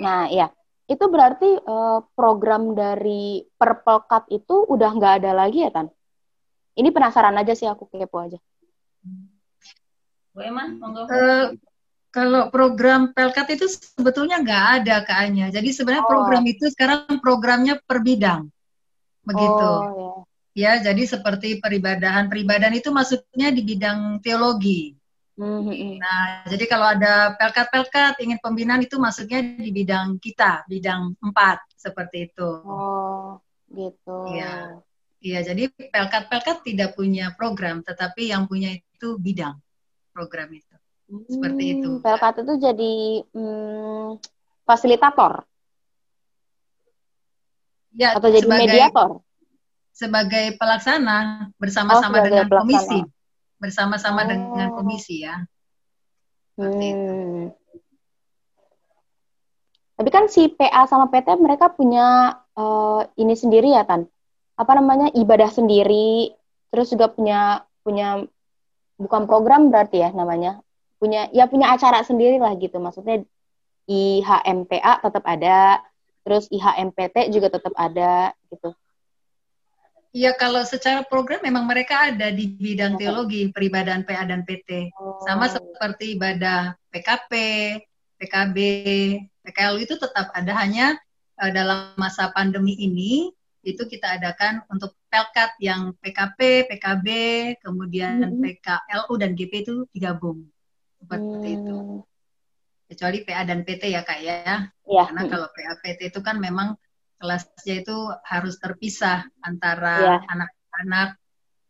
[0.00, 0.48] Nah, ya.
[0.88, 5.92] Itu berarti eh, program dari perpelkat itu udah nggak ada lagi ya, Tan?
[6.80, 8.40] Ini penasaran aja sih aku kepo aja.
[10.32, 11.04] Bu Emma, monggo.
[11.12, 11.46] Eh,
[12.18, 15.54] kalau program Pelkat itu sebetulnya nggak ada kayaknya.
[15.54, 16.10] Jadi sebenarnya Oh.
[16.10, 18.50] program itu sekarang programnya per bidang.
[19.22, 19.70] Begitu.
[19.70, 20.26] Oh,
[20.58, 22.26] Ya, jadi seperti peribadahan.
[22.26, 24.90] Peribadahan itu maksudnya di bidang teologi.
[25.38, 25.46] ya.
[25.46, 26.02] Mhm.
[26.02, 32.26] Nah, jadi kalau ada pelkat-pelkat ingin pembinaan itu maksudnya di bidang kita, bidang empat seperti
[32.26, 32.50] itu.
[32.66, 33.38] Oh,
[33.70, 34.34] gitu.
[34.34, 34.82] Iya.
[35.22, 39.54] Iya, jadi pelkat-pelkat tidak punya program, tetapi yang punya itu bidang
[40.10, 40.67] program itu.
[41.08, 41.88] Seperti itu.
[41.88, 42.94] Hmm, Pelkat itu jadi
[43.32, 44.20] hmm,
[44.62, 45.48] fasilitator
[47.96, 49.10] Ya, atau jadi sebagai mediator.
[49.90, 51.18] sebagai pelaksana
[51.58, 52.60] bersama-sama Oh, dengan pelaksana.
[52.62, 52.98] komisi,
[53.58, 54.28] bersama-sama Oh.
[54.28, 55.34] dengan komisi ya.
[56.54, 57.10] Seperti itu.
[57.10, 57.44] Hmm.
[59.98, 64.06] Tapi kan si PA sama PT mereka punya eh, ini sendiri ya Tan.
[64.54, 66.30] Apa namanya ibadah sendiri,
[66.70, 68.22] terus juga punya punya
[68.94, 70.62] bukan program berarti ya namanya.
[70.98, 72.78] Punya ya punya acara sendiri lah gitu.
[72.78, 73.22] Maksudnya
[73.88, 75.80] IHMPA tetap ada,
[76.26, 78.74] terus IHMPT juga tetap ada gitu.
[80.08, 82.98] Iya, kalau secara program memang mereka ada di bidang Oh.
[82.98, 84.88] teologi, peribadahan PA dan PT.
[85.22, 87.32] Sama seperti ibadah PKP,
[88.16, 88.56] PKB,
[89.44, 90.96] PKL itu tetap ada hanya
[91.38, 93.30] eh, dalam masa pandemi ini
[93.62, 97.06] itu kita adakan untuk pelkat yang PKP, PKB,
[97.62, 98.42] kemudian Mhm.
[98.42, 100.42] PKLU dan GP itu digabung
[100.98, 101.76] seperti itu.
[101.76, 102.00] Hmm,
[102.88, 104.64] Kecuali PA dan PT ya kak ya.
[104.88, 105.04] Ya.
[105.08, 106.74] Karena kalau PA PT itu kan memang
[107.18, 109.42] kelasnya itu harus terpisah Iya.
[109.44, 111.08] antara anak-anak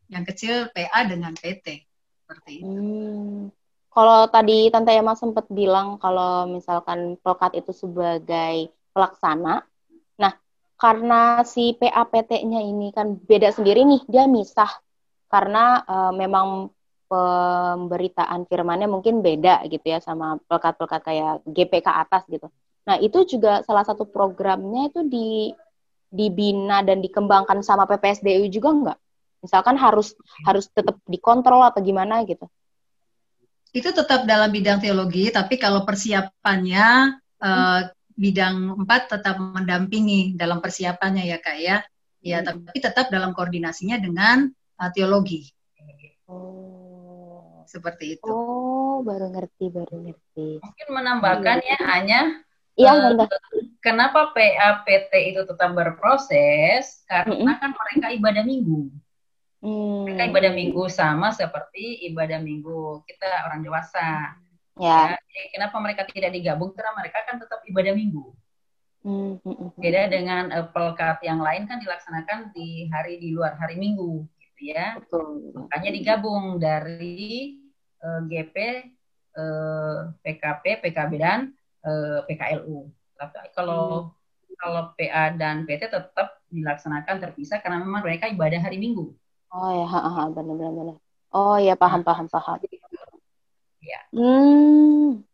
[0.08, 1.84] yang kecil PA dengan PT
[2.22, 2.68] seperti itu.
[2.70, 3.50] Hmm.
[3.88, 9.66] Kalau tadi Tante Emma sempat bilang kalau misalkan pelkat itu sebagai pelaksana,
[10.14, 10.32] nah
[10.78, 14.70] karena si PAPT-nya ini kan beda sendiri nih, dia misah
[15.26, 16.70] karena eh, memang
[17.08, 22.52] pemberitaan firmannya mungkin beda gitu ya sama pelkat-pelkat kayak GPK atas gitu.
[22.84, 25.28] Nah itu juga salah satu programnya itu di
[26.08, 28.98] dibina dan dikembangkan sama PPSDU juga nggak?
[29.44, 30.12] Misalkan harus
[30.44, 32.48] harus tetap dikontrol atau gimana gitu?
[33.72, 36.86] Itu tetap dalam bidang teologi, tapi kalau persiapannya
[37.44, 37.80] eh,
[38.18, 41.78] bidang empat tetap mendampingi dalam persiapannya ya kak ya.
[42.18, 42.66] Ya, hmm.
[42.66, 44.50] tapi tetap dalam koordinasinya dengan
[44.82, 45.46] uh, teologi.
[46.26, 46.77] Oh.
[47.68, 48.32] Seperti itu.
[48.32, 50.64] Oh, baru ngerti, baru ngerti.
[50.64, 52.20] Mungkin menambahkan ya hanya
[52.78, 53.26] Iya, uh,
[53.82, 57.02] Kenapa PAPT itu tetap berproses?
[57.10, 57.58] Karena mm -hmm.
[57.58, 58.86] kan mereka ibadah minggu.
[59.58, 60.06] Hmm.
[60.06, 64.38] Mereka ibadah minggu sama seperti ibadah minggu kita orang dewasa.
[64.78, 65.18] Ya.
[65.18, 65.42] ya.
[65.50, 66.70] Kenapa mereka tidak digabung?
[66.70, 68.30] Karena mereka kan tetap ibadah minggu.
[69.02, 69.42] Hmm.
[69.74, 74.26] Beda dengan uh, pelkat yang lain kan dilaksanakan di hari di luar hari minggu,
[74.58, 74.98] gitu ya.
[74.98, 75.54] Betul.
[75.54, 77.56] Makanya digabung dari
[78.02, 78.56] uh, GP,
[79.38, 81.54] uh, PKP, PKB dan
[81.86, 82.90] uh, PKLU.
[83.14, 84.54] Tapi kalau hmm.
[84.58, 89.14] kalau PA dan PT tetap dilaksanakan terpisah karena memang mereka ibadah hari Minggu.
[89.54, 89.86] Oh ya,
[90.34, 90.98] benar-benar.
[91.32, 92.58] Oh ya, paham, paham, paham.
[93.80, 94.00] Ya.
[94.12, 95.24] Hmm,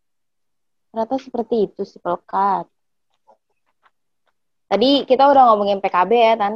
[0.92, 2.70] ternyata seperti itu si pelkat.
[4.70, 6.54] Tadi kita udah ngomongin PKB ya, Tan.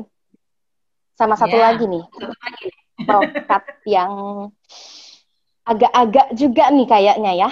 [1.18, 2.04] Sama satu ya, lagi nih.
[3.02, 4.12] Pelkat yang
[5.66, 7.50] agak-agak juga nih kayaknya ya.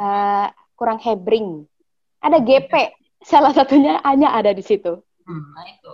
[0.00, 0.48] Uh,
[0.80, 1.68] kurang hebring.
[2.24, 2.72] Ada GP.
[3.20, 5.04] Salah satunya hanya ada di situ.
[5.28, 5.92] Hmm, nah itu.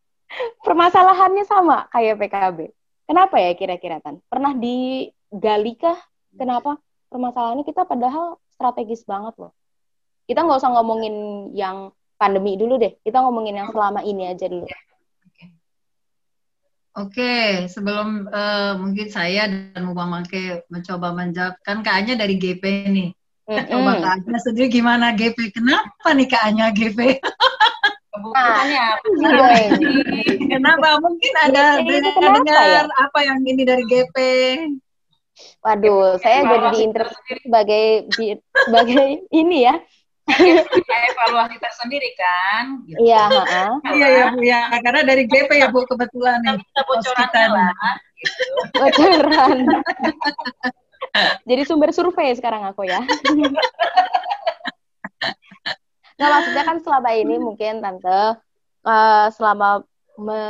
[0.66, 2.58] Permasalahannya sama kayak PKB.
[3.06, 4.18] Kenapa ya kira-kira Tan?
[4.26, 6.00] Pernah digali kah?
[6.34, 6.80] Kenapa
[7.12, 9.52] permasalahannya kita padahal strategis banget loh.
[10.26, 11.14] Kita nggak usah ngomongin
[11.54, 12.98] yang pandemi dulu deh.
[13.04, 14.66] Kita ngomongin yang selama ini aja dulu.
[16.96, 23.08] Oke, sebelum uh, mungkin saya dan Mubang Mangke mencoba menjawab, kan kayaknya dari GP nih.
[23.46, 23.68] Mm -hmm.
[23.68, 25.52] Coba Kak sendiri gimana GP?
[25.52, 27.20] Kenapa nih Kak GP?
[28.16, 28.94] kebutuhannya ah,
[30.56, 32.82] kenapa mungkin ada dengar ya?
[32.88, 34.16] apa yang ini dari GP
[35.60, 39.76] Waduh, saya jadi di interview sebagai di, sebagai ini ya.
[41.14, 42.82] Evaluasi tersendiri kan.
[42.82, 42.98] Gitu.
[43.06, 43.30] Iya,
[43.86, 46.58] Iya ya Bu ya, karena dari GP ya Bu kebetulan nih.
[46.58, 47.72] Kita bocoran lah.
[48.18, 48.44] Gitu.
[48.74, 49.56] Bocoran.
[51.48, 53.00] jadi sumber survei sekarang aku ya.
[56.16, 58.40] Nah, maksudnya kan selama ini mungkin tante
[58.88, 59.84] uh, selama
[60.16, 60.42] me,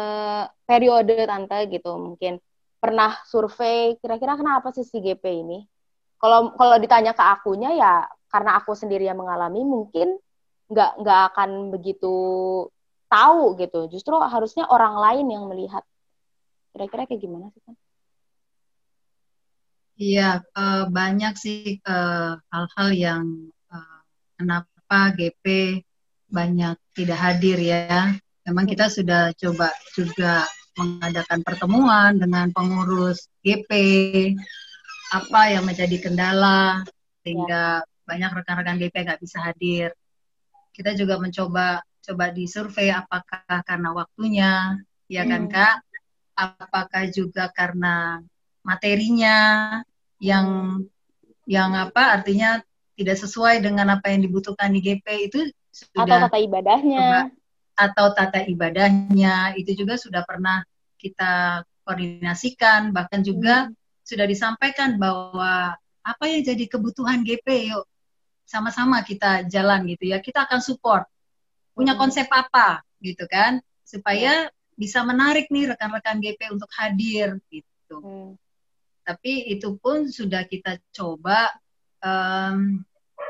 [0.63, 2.39] periode tante gitu mungkin
[2.79, 5.59] pernah survei kira-kira kenapa sih si GP ini?
[6.23, 10.21] Kalau kalau ditanya ke akunya ya karena aku sendiri yang mengalami mungkin
[10.69, 12.15] nggak nggak akan begitu
[13.09, 13.89] tahu gitu.
[13.89, 15.81] Justru harusnya orang lain yang melihat.
[16.77, 17.75] Kira-kira kayak gimana sih kan?
[19.97, 23.25] Iya, uh, banyak sih hal-hal uh, hal -hal yang
[23.73, 24.01] uh,
[24.37, 25.45] kenapa kenapa GP
[26.31, 28.15] banyak tidak hadir ya.
[28.47, 30.47] Memang kita sudah coba juga
[30.79, 33.71] mengadakan pertemuan dengan pengurus GP,
[35.11, 36.87] apa yang menjadi kendala
[37.27, 37.96] sehingga ya.
[38.07, 39.93] Banyak rekan-rekan GP nggak bisa hadir.
[40.71, 44.79] Kita juga mencoba coba disurvei apakah karena waktunya,
[45.11, 45.53] ya kan hmm.
[45.53, 45.77] kak?
[46.37, 48.23] Apakah juga karena
[48.63, 49.37] materinya
[50.23, 50.81] yang
[51.47, 52.63] yang apa artinya
[52.97, 55.41] tidak sesuai dengan apa yang dibutuhkan di GP itu
[55.71, 57.09] sudah atau tata ibadahnya
[57.77, 60.65] atau tata ibadahnya itu juga sudah pernah
[60.97, 63.77] kita koordinasikan bahkan juga hmm.
[64.03, 67.85] sudah disampaikan bahwa apa yang jadi kebutuhan GP yuk
[68.47, 70.23] sama-sama kita jalan gitu ya.
[70.23, 71.05] Kita akan support.
[71.75, 72.01] Punya hmm.
[72.01, 77.99] konsep apa gitu kan supaya bisa menarik nih rekan-rekan GP untuk hadir gitu.
[78.03, 78.35] Hmm.
[79.07, 81.55] tapi itu pun sudah kita coba
[82.03, 82.83] um,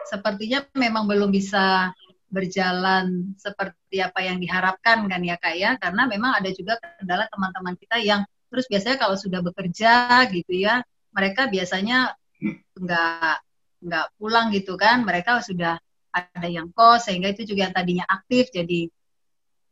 [0.08, 1.92] sepertinya memang belum bisa
[2.32, 5.76] berjalan seperti apa yang diharapkan kan ya kak ya.
[5.76, 10.80] Karena memang ada juga kendala teman-teman kita yang terus biasanya kalau sudah bekerja gitu ya
[11.12, 12.14] mereka biasanya
[12.76, 13.36] nggak
[13.86, 15.78] nggak pulang gitu kan mereka sudah
[16.10, 18.90] ada yang kos sehingga itu juga yang tadinya aktif jadi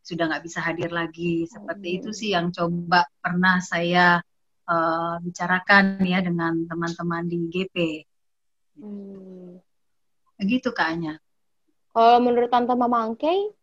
[0.05, 4.20] sudah nggak bisa hadir lagi seperti itu sih yang coba pernah saya
[4.68, 7.77] uh, bicarakan ya dengan teman-teman di GP.
[8.81, 9.61] Hmm.
[10.37, 11.20] Begitu kayaknya.
[11.94, 13.55] Kalau menurut Tante Mama Angkei,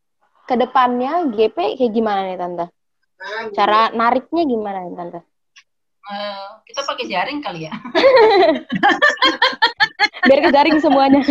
[0.48, 2.66] ke depannya GP kayak gimana nih Tante?
[3.54, 5.20] Cara nariknya gimana nih Tante?
[6.02, 7.74] Uh, kita pakai jaring kali ya.
[10.28, 11.22] Biar ke jaring semuanya.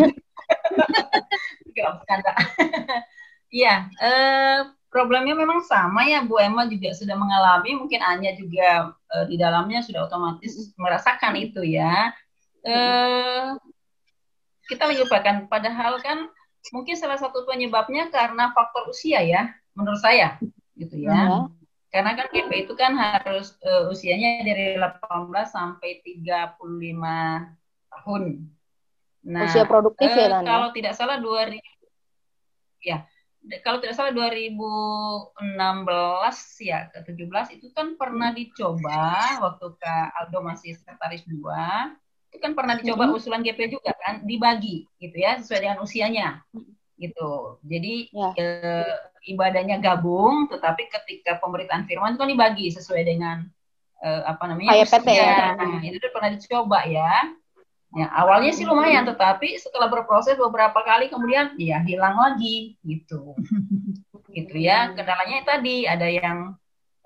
[1.67, 2.33] Enggak, bercanda.
[3.51, 4.59] Iya, uh,
[4.95, 9.83] problemnya memang sama ya Bu Emma juga sudah mengalami, mungkin Anya juga uh, di dalamnya
[9.83, 12.15] sudah otomatis merasakan itu ya.
[12.63, 13.59] Uh,
[14.71, 16.31] kita menyebabkan padahal kan
[16.71, 20.39] mungkin salah satu penyebabnya karena faktor usia ya menurut saya
[20.79, 21.11] gitu ya.
[21.11, 21.43] Uh-huh.
[21.90, 25.03] Karena kan GP itu kan harus uh, usianya dari 18
[25.50, 26.55] sampai 35
[27.90, 28.22] tahun.
[29.20, 31.59] Nah, usia produktif uh, ya Kalau tidak salah 2000
[32.81, 33.05] ya,
[33.64, 35.40] kalau tidak salah 2016
[36.62, 41.90] ya ke 17 itu kan pernah dicoba waktu Kak Aldo masih sekretaris dua
[42.31, 43.18] itu kan pernah dicoba mm -hmm.
[43.18, 46.44] usulan GP juga kan dibagi gitu ya sesuai dengan usianya
[47.01, 48.31] gitu jadi ya.
[48.37, 48.47] e,
[49.33, 53.49] ibadahnya gabung tetapi ketika pemberitaan firman itu kan dibagi sesuai dengan
[54.05, 55.37] e, apa namanya Kayak PT ya.
[55.57, 57.13] Nah, itu pernah dicoba ya
[57.91, 63.35] Ya, awalnya sih lumayan, tetapi setelah berproses beberapa kali kemudian ya hilang lagi gitu.
[64.37, 64.95] gitu ya.
[64.95, 66.55] Kendalanya tadi ada yang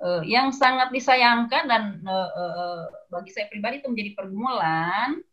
[0.04, 5.24] uh, yang sangat disayangkan dan uh, uh, bagi saya pribadi itu menjadi pergumulan.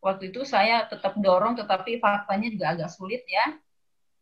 [0.00, 3.52] Waktu itu saya tetap dorong tetapi faktanya juga agak sulit ya.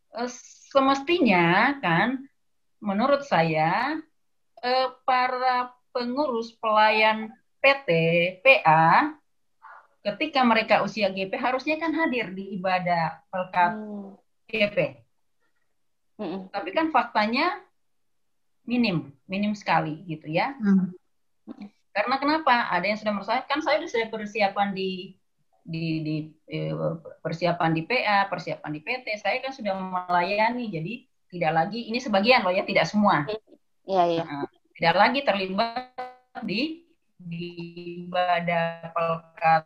[0.09, 0.31] Uh,
[0.73, 2.29] semestinya kan
[2.81, 3.99] menurut saya
[4.63, 7.89] uh, para pengurus pelayan PT,
[8.41, 9.19] PA
[10.07, 14.09] ketika mereka usia GP harusnya kan hadir di ibadah pelkat hmm.
[14.49, 14.79] GP.
[16.19, 16.49] Hmm.
[16.49, 17.61] Tapi kan faktanya
[18.65, 20.55] minim, minim sekali gitu ya.
[20.59, 20.95] Hmm.
[21.93, 22.71] Karena kenapa?
[22.71, 25.19] Ada yang sudah merasa kan saya sudah persiapan di
[25.65, 26.17] di, di
[26.49, 26.73] eh,
[27.23, 30.95] persiapan di PA, persiapan di PT, saya kan sudah melayani, jadi
[31.29, 33.29] tidak lagi ini sebagian loh ya, tidak semua.
[33.89, 34.23] Iya, iya.
[34.25, 35.93] Nah, tidak lagi terlibat
[36.45, 37.47] di di
[38.07, 39.65] ibadah pelkat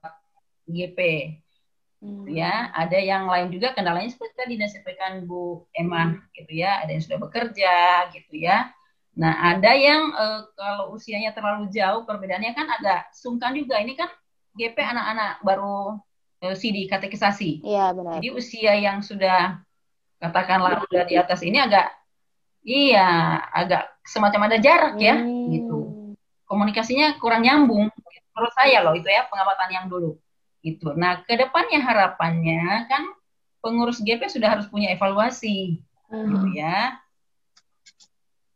[0.66, 0.98] GP.
[2.02, 2.26] Hmm.
[2.26, 7.02] Ya, ada yang lain juga kendalanya seperti tadi disampaikan Bu Emma gitu ya, ada yang
[7.04, 7.74] sudah bekerja
[8.10, 8.74] gitu ya.
[9.12, 13.78] Nah, ada yang uh, kalau usianya terlalu jauh perbedaannya kan agak sungkan juga.
[13.78, 14.08] Ini kan
[14.56, 15.98] GP anak-anak baru
[16.58, 17.62] CD katekisasi.
[17.62, 18.18] Iya, benar.
[18.18, 19.62] Jadi usia yang sudah
[20.18, 21.90] katakanlah sudah di atas ini agak
[22.66, 25.46] iya, agak semacam ada jarak ya hmm.
[25.54, 25.78] gitu.
[26.46, 27.88] Komunikasinya kurang nyambung
[28.32, 30.18] menurut saya loh itu ya pengamatan yang dulu
[30.62, 30.94] gitu.
[30.94, 33.02] Nah, ke depannya harapannya kan
[33.62, 36.26] pengurus GP sudah harus punya evaluasi, hmm.
[36.30, 37.01] gitu ya.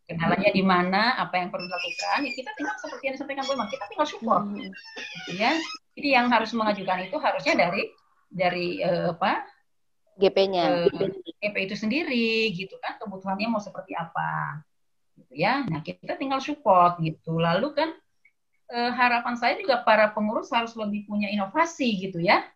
[0.07, 3.85] Kendalanya di mana, apa yang perlu dilakukan, ya kita tinggal seperti yang disampaikan Bu kita
[3.91, 4.71] tinggal support, hmm.
[5.35, 5.59] ya.
[5.99, 7.83] Jadi yang harus mengajukan itu harusnya dari
[8.31, 9.43] dari uh, apa?
[10.15, 10.87] GP-nya.
[10.95, 11.11] Uh,
[11.43, 14.63] GP itu sendiri, gitu kan, kebutuhannya mau seperti apa,
[15.19, 15.67] gitu ya.
[15.67, 17.43] Nah kita tinggal support, gitu.
[17.43, 17.91] Lalu kan
[18.71, 22.47] eh, harapan saya juga para pengurus harus lebih punya inovasi gitu ya.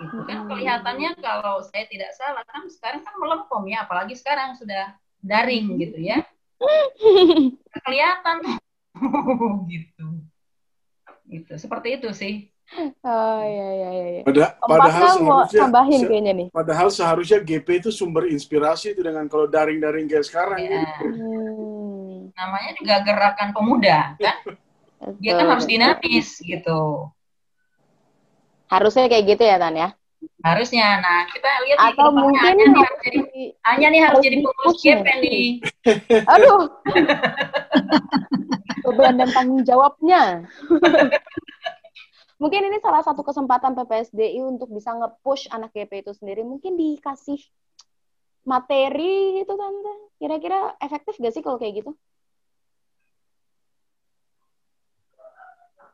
[0.00, 4.96] Gitu kan kelihatannya kalau saya tidak salah kan sekarang kan melempem ya, apalagi sekarang sudah
[5.20, 6.24] daring gitu ya.
[7.86, 8.36] Kelihatan
[9.68, 10.06] gitu.
[11.28, 11.52] Gitu.
[11.56, 12.34] Seperti itu sih.
[13.04, 14.22] Oh iya iya iya.
[14.24, 16.48] Pada, padahal seharusnya tambahin kayaknya nih.
[16.48, 20.56] Padahal seharusnya GP itu sumber inspirasi itu dengan kalau daring-daring kayak sekarang.
[20.60, 20.80] Ya.
[21.04, 22.32] Hmm.
[22.32, 24.36] Namanya juga gerakan pemuda kan.
[25.20, 27.10] Dia kan harus dinamis gitu.
[28.72, 29.92] Harusnya kayak gitu ya Tan ya?
[30.42, 30.98] Harusnya.
[30.98, 33.20] Nah, kita lihat Atau nih, mungkin Anya nih harus jadi
[33.62, 35.44] Anya nih harus jadi pengurus GP nih.
[36.34, 36.62] Aduh.
[38.82, 40.46] Beban dan tanggung jawabnya.
[42.42, 46.42] mungkin ini salah satu kesempatan PPSDI untuk bisa nge-push anak GP itu sendiri.
[46.42, 47.38] Mungkin dikasih
[48.42, 49.94] materi gitu tante.
[50.18, 51.94] Kira-kira efektif gak sih kalau kayak gitu?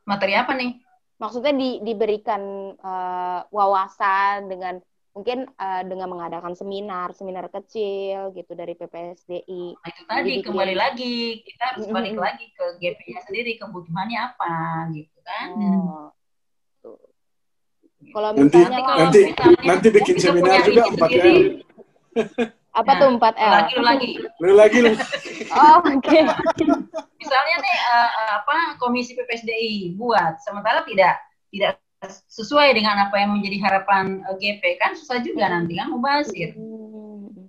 [0.08, 0.87] materi apa nih?
[1.18, 4.78] Maksudnya di, diberikan uh, wawasan dengan
[5.18, 9.74] mungkin uh, dengan mengadakan seminar, seminar kecil gitu dari PPSDI.
[9.74, 10.46] Nah, itu tadi Dibikin.
[10.46, 11.98] kembali lagi kita harus mm -hmm.
[11.98, 14.54] balik lagi ke GP-nya sendiri kebutuhannya apa
[14.94, 15.48] gitu kan.
[15.58, 16.08] Oh.
[18.14, 21.36] Kalau misalnya nanti, nanti, misalnya, nanti bikin seminar juga empat hari.
[22.78, 23.50] Apa nah, tuh 4 L?
[23.50, 24.10] Lagi lu lagi.
[24.38, 24.92] Lu lagi lu.
[24.94, 25.98] oh, oke.
[25.98, 26.22] Okay.
[27.18, 31.18] Misalnya nih uh, apa komisi PPSDI buat sementara tidak
[31.50, 31.82] tidak
[32.30, 36.54] sesuai dengan apa yang menjadi harapan uh, eh, GP kan susah juga nanti kan mubazir.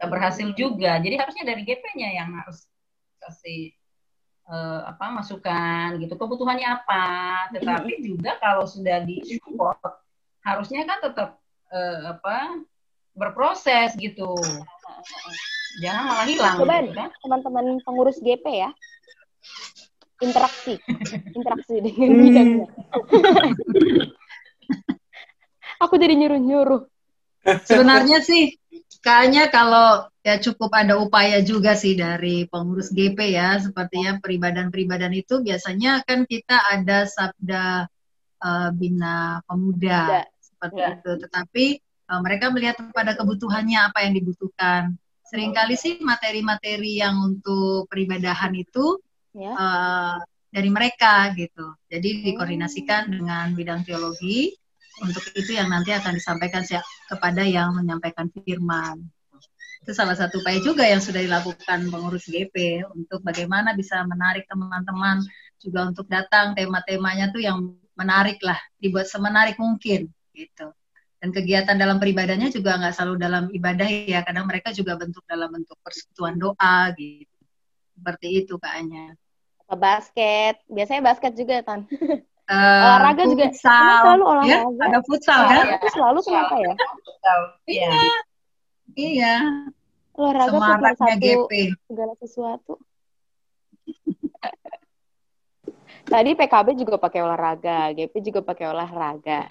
[0.01, 0.97] Berhasil juga.
[0.97, 2.65] Jadi harusnya dari GP-nya yang harus
[3.21, 3.77] kasih
[4.49, 7.05] uh, apa masukan gitu kebutuhannya apa.
[7.53, 9.77] Tetapi juga kalau sudah di support
[10.41, 11.29] harusnya kan tetap
[11.69, 12.65] uh, apa
[13.13, 14.33] berproses gitu.
[15.79, 16.57] Jangan malah hilang.
[16.57, 17.09] Coba gitu, kan?
[17.21, 18.69] teman-teman pengurus GP ya,
[20.19, 20.75] interaksi,
[21.37, 22.21] interaksi dengan hmm.
[22.25, 22.67] bidangnya.
[25.79, 26.81] Aku jadi nyuruh-nyuruh.
[27.63, 28.59] Sebenarnya sih
[28.99, 35.39] kayaknya kalau ya cukup ada upaya juga sih dari pengurus GP ya, sepertinya peribadan-peribadan itu
[35.39, 37.87] biasanya kan kita ada sabda
[38.43, 40.23] uh, bina pemuda ya.
[40.43, 40.89] seperti ya.
[40.99, 41.11] itu.
[41.23, 41.65] Tetapi
[42.09, 44.97] uh, mereka melihat pada kebutuhannya apa yang dibutuhkan.
[45.29, 48.97] Seringkali sih materi-materi yang untuk peribadahan itu
[49.37, 49.53] ya.
[49.53, 50.17] uh,
[50.49, 51.77] dari mereka gitu.
[51.85, 54.57] Jadi dikoordinasikan dengan bidang teologi.
[54.99, 56.65] Untuk itu yang nanti akan disampaikan
[57.07, 58.99] kepada yang menyampaikan firman.
[59.79, 65.23] Itu salah satu upaya juga yang sudah dilakukan pengurus GP untuk bagaimana bisa menarik teman-teman
[65.55, 70.67] juga untuk datang tema-temanya tuh yang menarik lah, dibuat semenarik mungkin gitu.
[71.19, 75.51] Dan kegiatan dalam peribadahnya juga nggak selalu dalam ibadah ya, kadang mereka juga bentuk dalam
[75.51, 77.35] bentuk persekutuan doa gitu.
[77.99, 79.19] Seperti itu kayaknya.
[79.69, 81.83] Basket, biasanya basket juga Tan.
[82.49, 84.57] Uh, olahraga juga futsal, selalu olahraga.
[84.57, 85.65] Ya, ada futsal kan?
[85.77, 86.73] Itu selalu kenapa ya?
[87.69, 87.91] Iya.
[88.97, 89.35] Iya.
[90.17, 91.51] Olahraga tuh Semaraknya satu GP.
[91.85, 92.73] segala sesuatu.
[96.09, 99.45] Tadi PKB juga pakai olahraga, GP juga pakai olahraga.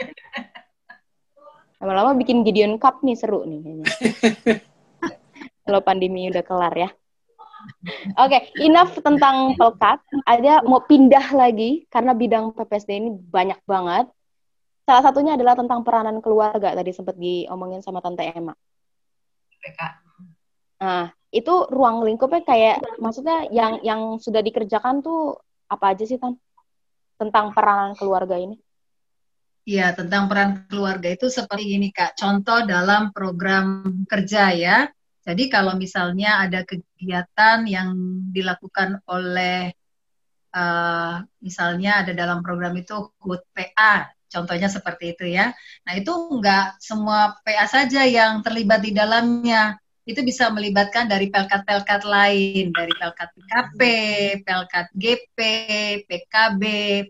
[1.79, 3.87] Lama-lama bikin Gideon Cup nih seru nih kayaknya.
[5.69, 6.91] Kalau pandemi udah kelar ya.
[8.19, 9.99] Oke, enough tentang pelkat.
[10.27, 14.07] Ada mau pindah lagi karena bidang PPSD ini banyak banget.
[14.89, 18.57] Salah satunya adalah tentang peranan keluarga tadi sempat diomongin sama Tante Emma.
[19.61, 19.81] PK.
[20.81, 25.37] Nah, itu ruang lingkupnya kayak maksudnya yang yang sudah dikerjakan tuh
[25.69, 26.39] apa aja sih Tan?
[27.21, 28.57] Tentang peranan keluarga ini.
[29.69, 32.17] Iya, tentang peran keluarga itu seperti ini Kak.
[32.17, 34.89] Contoh dalam program kerja ya.
[35.21, 37.93] Jadi kalau misalnya ada kegiatan yang
[38.33, 39.69] dilakukan oleh
[40.57, 45.53] uh, misalnya ada dalam program itu HUT PA, contohnya seperti itu ya.
[45.85, 49.77] Nah itu enggak semua PA saja yang terlibat di dalamnya.
[50.09, 53.81] Itu bisa melibatkan dari pelkat-pelkat lain, dari pelkat PKP,
[54.41, 55.39] pelkat GP,
[56.09, 56.63] PKB,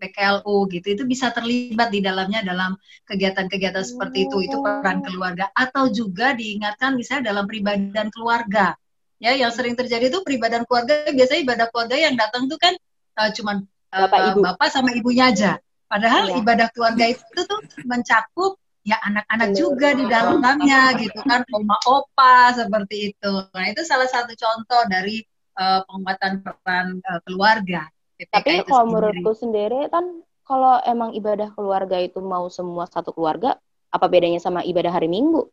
[0.02, 0.86] PKLU gitu.
[0.98, 2.74] Itu bisa terlibat di dalamnya dalam
[3.06, 4.50] kegiatan-kegiatan seperti itu.
[4.50, 8.74] Itu peran keluarga atau juga diingatkan misalnya dalam pribadian keluarga.
[9.22, 12.74] Ya, yang sering terjadi itu pribadian keluarga biasanya ibadah keluarga yang datang tuh kan
[13.18, 14.40] uh, cuman uh, Bapak, ibu.
[14.42, 15.58] bapak sama ibunya aja.
[15.88, 16.42] Padahal Iya.
[16.42, 23.12] ibadah keluarga itu tuh mencakup ya anak-anak juga di dalamnya gitu kan, oma opa seperti
[23.12, 23.32] itu.
[23.52, 25.20] Nah itu salah satu contoh dari
[25.60, 27.84] uh, penguatan peran uh, keluarga.
[28.16, 28.92] Tapi kalau sendiri.
[28.96, 33.60] menurutku sendiri kan kalau emang ibadah keluarga itu mau semua satu keluarga,
[33.92, 35.44] apa bedanya sama ibadah hari Minggu?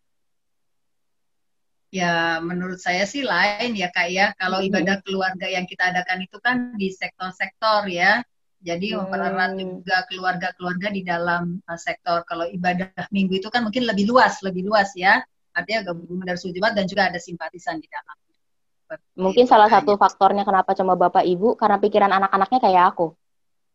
[1.92, 4.32] Ya, menurut saya sih lain ya kak ya.
[4.40, 8.24] Kalau ibadah keluarga yang kita adakan itu kan di sektor-sektor ya.
[8.66, 9.06] Jadi Hmm.
[9.06, 12.26] mempererat juga keluarga-keluarga di dalam uh, sektor.
[12.26, 15.22] Kalau ibadah minggu itu kan mungkin lebih luas, lebih luas ya.
[15.54, 18.18] Artinya gabungan dari Jumat dan juga ada simpatisan di dalam.
[18.86, 19.86] Seperti Mungkin itu, salah Kak.
[19.86, 23.08] satu faktornya kenapa cuma bapak ibu karena pikiran anak-anaknya kayak aku.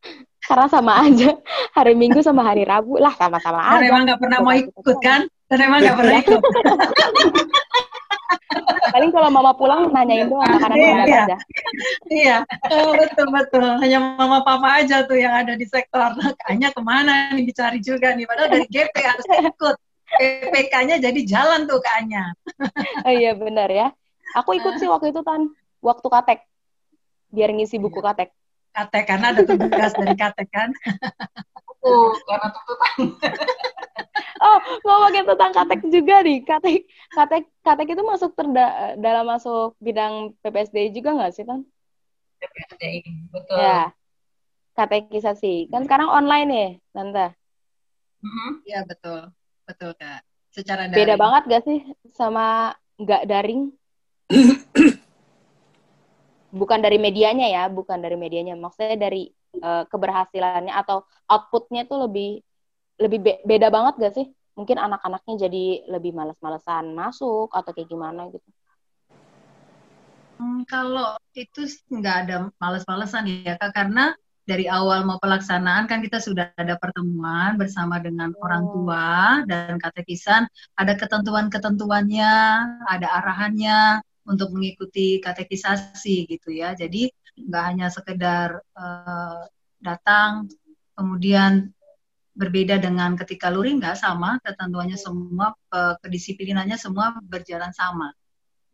[0.51, 1.37] Karena sama aja
[1.77, 3.85] hari Minggu sama hari Rabu lah sama-sama aja.
[3.87, 5.29] emang nggak pernah mau ikut kan?
[5.47, 6.23] Dan emang nggak pernah Iya.
[6.27, 6.43] ikut.
[8.91, 11.23] Paling kalau mama pulang nanyain doang makanan Iya, udah iya.
[11.25, 11.37] ada.
[12.11, 12.37] Iya,
[12.71, 13.67] eh, betul betul.
[13.79, 16.15] Hanya mama papa aja tuh yang ada di sektor.
[16.19, 18.27] Nah, kayaknya ke mana nih dicari juga nih.
[18.27, 19.77] Padahal dari GP harus ikut.
[20.11, 22.35] PPK-nya jadi jalan tuh kayaknya.
[23.07, 23.95] Oh iya benar ya.
[24.35, 25.47] Aku ikut sih waktu itu kan
[25.79, 26.41] waktu katek
[27.31, 28.35] biar ngisi buku katek.
[28.75, 30.71] Katek karena ada tugas dari Katek kan.
[31.81, 32.95] Tuh, karena tuntutan.
[34.41, 34.57] Oh,
[34.89, 36.41] ngomongin tentang katek juga nih.
[36.49, 41.61] Katek, katek, katek itu masuk terda, dalam masuk bidang PPSD juga nggak sih, Tan?
[42.41, 43.05] PPSDI.
[43.29, 43.61] Betul.
[43.61, 43.93] Ya.
[44.73, 45.69] Katekisasi.
[45.69, 47.37] Kan sekarang online ya, Tante.
[48.25, 48.51] Mhm.
[48.65, 49.29] Iya betul,
[49.69, 50.25] betul kak.
[50.57, 51.21] Secara Beda daring.
[51.21, 51.79] banget gak sih
[52.17, 53.77] sama nggak daring?
[56.61, 58.57] bukan dari medianya ya, bukan dari medianya.
[58.57, 59.29] Maksudnya dari
[59.67, 60.99] eh, keberhasilannya atau
[61.33, 62.29] outputnya tuh lebih
[63.03, 64.27] lebih be- beda banget gak sih?
[64.59, 68.49] Mungkin anak-anaknya jadi lebih males-malesan masuk atau kayak gimana gitu.
[70.41, 71.61] Hmm, kalau itu
[71.93, 74.17] nggak ada males-malesan ya kak, karena
[74.49, 78.73] dari awal mau pelaksanaan kan kita sudah ada pertemuan bersama dengan orang Oh.
[78.73, 80.49] tua dan katekisan,
[80.81, 82.35] ada ketentuan-ketentuannya,
[82.89, 86.73] ada arahannya untuk mengikuti katekisasi gitu ya.
[86.73, 87.13] Jadi
[87.47, 89.43] nggak hanya sekedar eh,
[89.81, 90.51] datang
[90.97, 91.73] kemudian
[92.37, 98.13] berbeda dengan ketika luring nggak sama ketentuannya semua eh, kedisiplinannya semua berjalan sama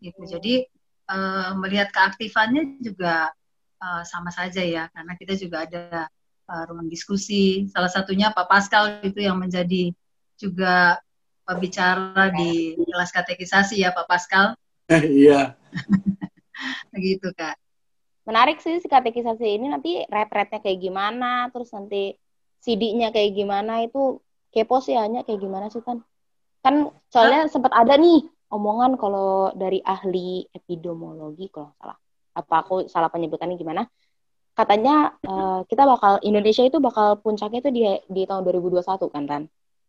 [0.02, 0.22] gitu.
[0.26, 0.66] Jadi
[1.10, 3.30] eh, melihat keaktifannya juga
[3.82, 6.06] eh, sama saja ya karena kita juga ada
[6.50, 7.66] eh, ruang diskusi.
[7.70, 9.90] Salah satunya Pak Pascal itu yang menjadi
[10.36, 11.00] juga
[11.46, 14.58] pembicara di kelas katekisasi ya Pak Pascal
[14.90, 15.54] Iya.
[16.90, 17.56] begitu Kak.
[18.26, 22.18] Menarik sih si katekisasi ini nanti red-rednya kayak gimana, terus nanti
[22.58, 24.18] CD-nya kayak gimana itu
[24.50, 26.02] kepo sih hanya kayak gimana sih kan?
[26.58, 31.98] Kan soalnya sempat ada nih omongan kalau dari ahli epidemiologi kalau salah.
[32.36, 33.86] Apa aku salah penyebutannya gimana?
[34.52, 39.44] Katanya eh, kita bakal Indonesia itu bakal puncaknya itu di di tahun 2021 kan Ran.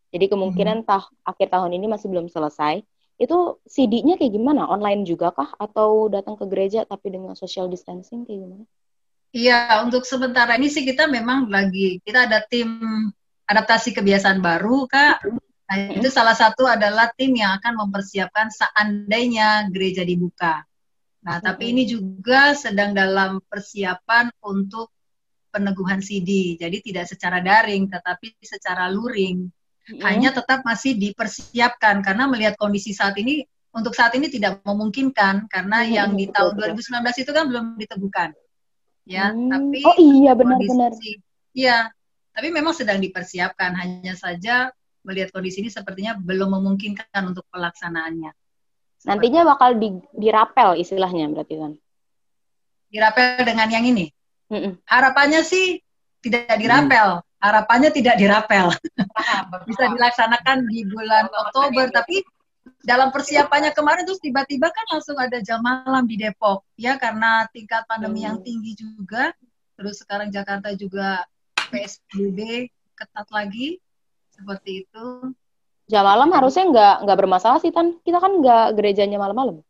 [0.07, 2.79] Jadi kemungkinan tah, akhir tahun ini masih belum selesai.
[3.17, 4.69] Itu CD-nya kayak gimana?
[4.69, 5.53] Online juga kah?
[5.57, 8.65] Atau datang ke gereja tapi dengan social distancing kayak gimana?
[9.35, 12.79] Iya, untuk sementara ini sih kita memang lagi, kita ada tim
[13.43, 15.27] adaptasi kebiasaan baru, Kak.
[15.67, 20.63] Nah, itu salah satu adalah tim yang akan mempersiapkan seandainya gereja dibuka.
[21.27, 24.95] Nah, tapi ini juga sedang dalam persiapan untuk
[25.51, 26.55] peneguhan CD.
[26.55, 29.51] Jadi tidak secara daring, tetapi secara luring.
[30.03, 35.87] Hanya tetap masih dipersiapkan karena melihat kondisi saat ini, untuk saat ini tidak memungkinkan karena
[35.87, 38.35] yang di tahun 2019 itu kan belum diteguhkan.
[39.07, 39.47] Ya, Hmm.
[39.47, 40.91] tapi Oh iya benar-benar.
[41.55, 41.87] Iya,
[42.35, 43.71] tapi memang sedang dipersiapkan.
[43.79, 44.75] Hanya saja
[45.07, 48.35] melihat kondisi ini sepertinya belum memungkinkan untuk pelaksanaannya.
[49.07, 51.73] Nantinya bakal di, dirapel istilahnya berarti kan.
[52.87, 54.07] dirapel dengan yang ini.
[54.47, 54.79] Mm-mm.
[54.87, 55.79] Harapannya sih
[56.23, 58.73] tidak dirapel, harapannya tidak dirapel.
[59.69, 62.25] Bisa dilaksanakan di bulan Oktober, tapi
[62.83, 67.83] dalam persiapannya kemarin terus tiba-tiba kan langsung ada jam malam di Depok, ya karena tingkat
[67.87, 68.27] pandemi Hmm.
[68.33, 69.31] yang tinggi juga.
[69.77, 71.21] Terus sekarang Jakarta juga
[71.69, 73.77] PSBB ketat lagi,
[74.33, 75.05] seperti itu.
[75.87, 77.95] Jam malam harusnya nggak nggak bermasalah sih Tan.
[78.03, 79.63] Kita kan nggak gerejanya malam-malam.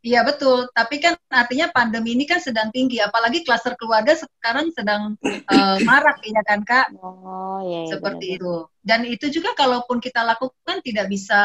[0.00, 5.20] Iya betul, tapi kan artinya pandemi ini kan sedang tinggi, apalagi klaster keluarga sekarang sedang
[5.20, 7.84] eh, marak ya kan kak, Oh iya.
[7.84, 8.36] iya seperti benar.
[8.40, 8.54] itu.
[8.80, 11.40] Dan itu juga kalaupun kita lakukan tidak bisa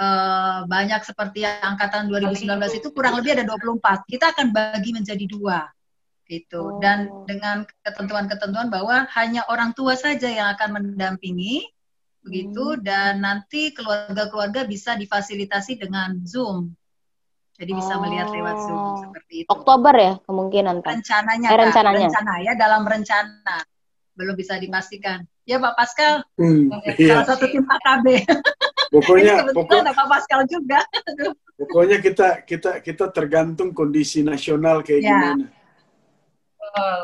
[0.00, 4.08] eh, banyak seperti yang angkatan 2019 itu kurang lebih ada 24.
[4.08, 5.68] Kita akan bagi menjadi dua
[6.24, 6.80] gitu.
[6.80, 7.28] Dan Oh.
[7.28, 11.68] dengan ketentuan-ketentuan bahwa hanya orang tua saja yang akan mendampingi
[12.24, 16.72] begitu dan nanti keluarga-keluarga bisa difasilitasi dengan Zoom.
[17.54, 18.98] Jadi bisa melihat lewat Zoom Oh.
[18.98, 19.48] seperti itu.
[19.48, 20.98] Oktober ya kemungkinan Tan.
[20.98, 22.08] Rencananya, Eh, rencananya.
[22.10, 23.56] rencana ya dalam rencana
[24.14, 25.22] belum bisa dipastikan.
[25.44, 27.20] Ya Pak Pascal, Hmm, iya.
[27.20, 28.06] salah satu tim AKB.
[28.90, 30.80] Pokoknya, Ini pokok, kebetulan ada Pak Pascal juga.
[31.54, 35.08] pokoknya kita kita kita tergantung kondisi nasional kayak Ya.
[35.10, 35.46] gimana.
[36.58, 36.98] Betul.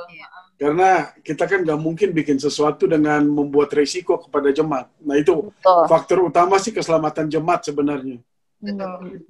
[0.61, 0.91] Karena
[1.21, 4.91] kita kan nggak mungkin bikin sesuatu dengan membuat resiko kepada jemaat.
[5.01, 5.85] Nah itu Betul.
[5.87, 8.19] faktor utama sih keselamatan jemaat sebenarnya.
[8.61, 9.25] Betul.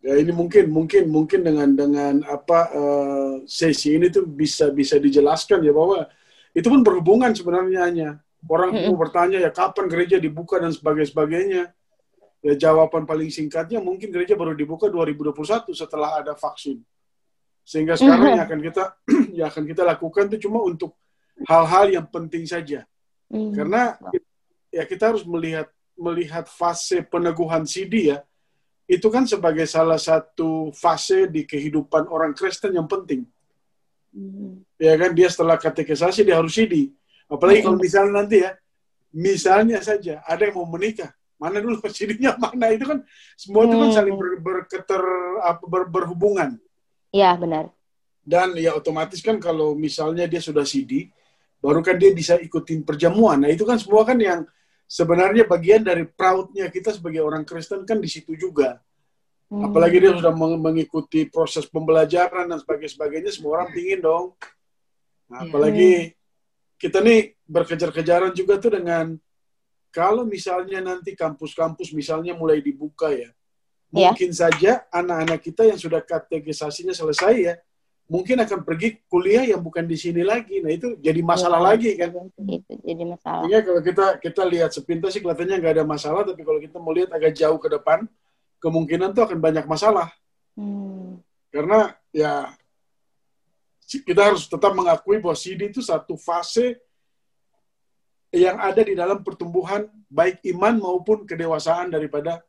[0.00, 5.60] Ya ini mungkin mungkin mungkin dengan dengan apa eh, sesi ini tuh bisa bisa dijelaskan
[5.60, 6.08] ya bahwa
[6.56, 8.08] itu pun berhubungan sebenarnya hanya
[8.48, 11.62] orang mau bertanya ya kapan gereja dibuka dan sebagainya sebagainya.
[12.40, 16.80] Ya jawaban paling singkatnya mungkin gereja baru dibuka 2021 setelah ada vaksin.
[17.60, 18.84] Sehingga sekarang yang akan kita
[19.36, 20.96] yang akan kita lakukan itu cuma untuk
[21.44, 22.88] hal-hal yang penting saja.
[23.28, 23.52] Hmm.
[23.52, 24.00] Karena
[24.72, 25.68] ya kita harus melihat
[26.00, 28.24] melihat fase peneguhan CD ya.
[28.90, 33.22] Itu kan sebagai salah satu fase di kehidupan orang Kristen yang penting.
[34.10, 34.66] Hmm.
[34.74, 36.90] Ya kan dia setelah katekisasi dia harus CD.
[37.30, 38.50] Apalagi kalau misalnya nanti ya,
[39.14, 42.98] misalnya saja ada yang mau menikah, mana dulu CD-nya mana itu kan
[43.38, 43.96] semua itu kan Hmm.
[44.02, 45.02] saling ber, berketer
[45.46, 46.58] apa, ber- berhubungan.
[47.14, 47.70] Iya benar.
[48.26, 51.06] Dan ya otomatis kan kalau misalnya dia sudah CD,
[51.62, 53.38] baru kan dia bisa ikutin perjamuan.
[53.46, 54.42] Nah itu kan semua kan yang
[54.90, 58.82] sebenarnya bagian dari proudnya kita sebagai orang Kristen kan di situ juga.
[59.46, 59.70] Hmm.
[59.70, 64.34] Apalagi dia sudah meng- mengikuti proses pembelajaran dan sebagainya, sebagainya semua orang pingin dong.
[65.30, 65.50] Nah, Iya.
[65.50, 65.92] apalagi
[66.74, 69.14] kita nih berkejar-kejaran juga tuh dengan
[69.94, 73.30] kalau misalnya nanti kampus-kampus misalnya mulai dibuka ya,
[73.90, 74.10] Iya.
[74.10, 77.54] mungkin saja anak-anak kita yang sudah katekisasinya selesai ya,
[78.10, 80.58] mungkin akan pergi kuliah yang bukan di sini lagi.
[80.58, 81.68] Nah itu jadi masalah Iya.
[81.70, 82.10] lagi kan.
[82.42, 83.42] Itu jadi masalah.
[83.46, 86.90] Sehingga kalau kita kita lihat sepintas sih kelihatannya nggak ada masalah, tapi kalau kita mau
[86.90, 88.10] lihat agak jauh ke depan,
[88.58, 90.10] kemungkinan tuh akan banyak masalah.
[90.58, 91.22] Hmm.
[91.54, 92.50] Karena ya
[93.86, 96.82] kita harus tetap mengakui bahwa CD itu satu fase
[98.34, 102.42] yang ada di dalam pertumbuhan baik iman maupun kedewasaan daripada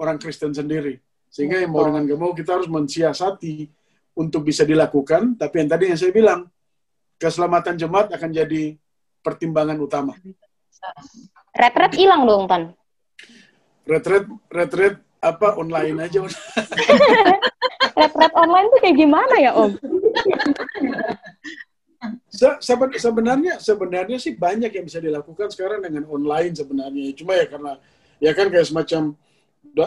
[0.00, 1.00] orang Kristen sendiri.
[1.28, 3.68] Sehingga yang mau dengan gak mau kita harus mensiasati
[4.16, 5.36] untuk bisa dilakukan.
[5.36, 6.48] Tapi yang tadi yang saya bilang,
[7.20, 8.74] keselamatan jemaat akan jadi
[9.20, 10.16] pertimbangan utama.
[11.52, 12.62] Retret hilang dong Tan.
[13.86, 16.24] Retret, retret apa online aja.
[18.00, 19.72] Retret online tuh kayak gimana ya Om?
[22.28, 27.48] Se- seben- sebenarnya sebenarnya sih banyak yang bisa dilakukan sekarang dengan online sebenarnya cuma ya
[27.48, 27.72] karena
[28.20, 29.16] ya kan kayak semacam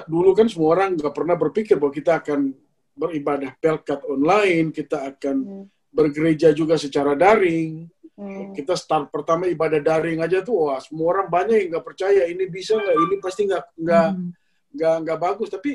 [0.10, 2.58] dulu kan semua orang nggak pernah berpikir bahwa kita akan
[3.00, 5.66] beribadah pelkat online kita akan Hmm.
[5.90, 7.88] bergereja juga secara daring
[8.20, 8.52] Hmm.
[8.52, 12.44] kita start pertama ibadah daring aja tuh wah semua orang banyak yang nggak percaya ini
[12.52, 14.30] bisa nggak ini pasti nggak nggak Hmm.
[14.76, 15.72] nggak nggak bagus tapi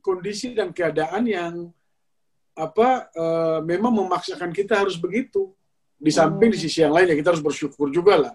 [0.00, 1.54] kondisi dan keadaan yang
[2.56, 5.52] apa eh, memang memaksakan kita harus begitu
[6.00, 8.34] di samping di sisi yang lain ya kita harus bersyukur juga lah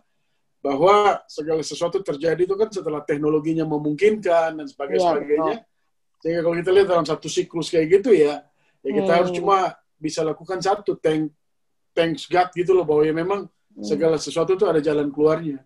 [0.61, 5.01] bahwa segala sesuatu terjadi itu kan setelah teknologinya memungkinkan dan sebagainya.
[5.01, 5.55] Iya, sebagainya.
[6.21, 8.45] Sehingga kalau kita lihat dalam satu siklus kayak gitu ya,
[8.85, 9.17] ya kita Hmm.
[9.21, 11.33] harus cuma bisa lakukan satu thank
[11.91, 13.83] thanks God gitu loh bahwa ya memang Hmm.
[13.83, 15.63] segala sesuatu itu ada jalan keluarnya.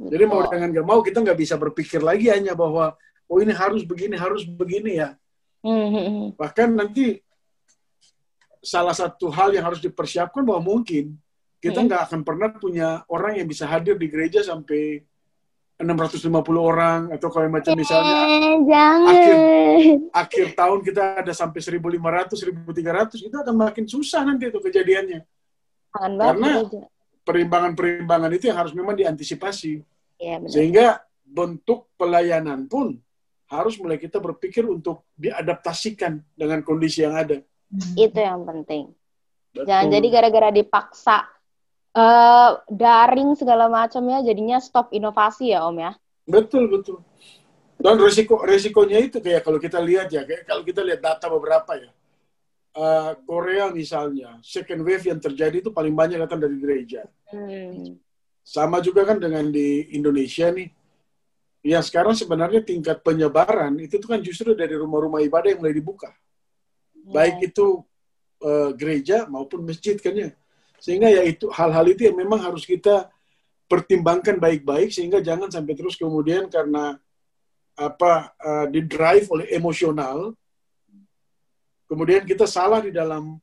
[0.00, 2.96] Jadi mau dengan gak mau kita nggak bisa berpikir lagi hanya bahwa
[3.28, 5.12] oh ini harus begini harus begini ya.
[5.60, 6.40] Hmm, hmm.
[6.40, 7.20] Bahkan nanti
[8.60, 11.16] salah satu hal yang harus dipersiapkan bahwa mungkin
[11.60, 11.88] kita Hmm.
[11.88, 15.04] nggak akan pernah punya orang yang bisa hadir di gereja sampai
[15.80, 16.28] 650
[16.60, 19.14] orang atau kalau macam misalnya Eh, jangan.
[20.12, 25.20] akhir tahun kita ada sampai 1500 1300 itu akan makin susah nanti itu kejadiannya.
[25.90, 26.68] Jangan Karena-.
[27.20, 29.80] Perimbangan-perimbangan itu yang harus memang diantisipasi.
[30.18, 30.50] Iya benar.
[30.52, 30.86] Sehingga
[31.24, 32.98] bentuk pelayanan pun
[33.46, 37.40] harus mulai kita berpikir untuk diadaptasikan dengan kondisi yang ada.
[37.94, 38.92] Itu yang penting.
[39.50, 39.66] Betul.
[39.66, 41.26] Jangan jadi gara-gara dipaksa
[41.90, 45.92] eh daring segala macamnya jadinya stop inovasi ya Om ya.
[46.30, 47.02] Betul, betul.
[47.80, 51.72] Dan resiko resikonya itu kayak kalau kita lihat ya, kayak kalau kita lihat data beberapa
[51.80, 51.90] ya.
[52.70, 57.02] Eh, Korea misalnya, second wave yang terjadi itu paling banyak datang dari gereja.
[57.26, 57.98] Hmm.
[58.46, 60.70] Sama juga kan dengan di Indonesia nih.
[61.60, 66.14] Ya sekarang sebenarnya tingkat penyebaran itu tuh kan justru dari rumah-rumah ibadah yang mulai dibuka.
[67.10, 67.82] Baik itu
[68.44, 70.30] eh, gereja maupun masjid kan ya.
[70.80, 73.12] Sehingga ya itu hal-hal itu yang memang harus kita
[73.70, 76.98] pertimbangkan baik-baik sehingga jangan sampai terus kemudian karena
[77.78, 80.34] apa eh, di drive oleh emosional
[81.86, 83.38] kemudian kita salah di dalam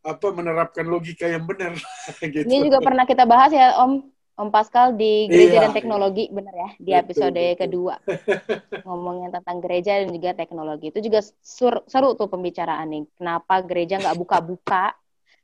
[0.00, 1.76] apa menerapkan logika yang benar
[2.24, 2.48] gitu.
[2.48, 4.08] Ini juga pernah kita bahas ya Om.
[4.40, 7.60] Om Pascal di gereja Iya, dan teknologi bener ya di Betul, episode betul.
[7.60, 7.94] kedua.
[8.88, 10.88] Ngomongin tentang gereja dan juga teknologi.
[10.88, 13.04] Itu juga sur- seru tuh pembicaraannya.
[13.20, 14.96] Kenapa gereja nggak buka-buka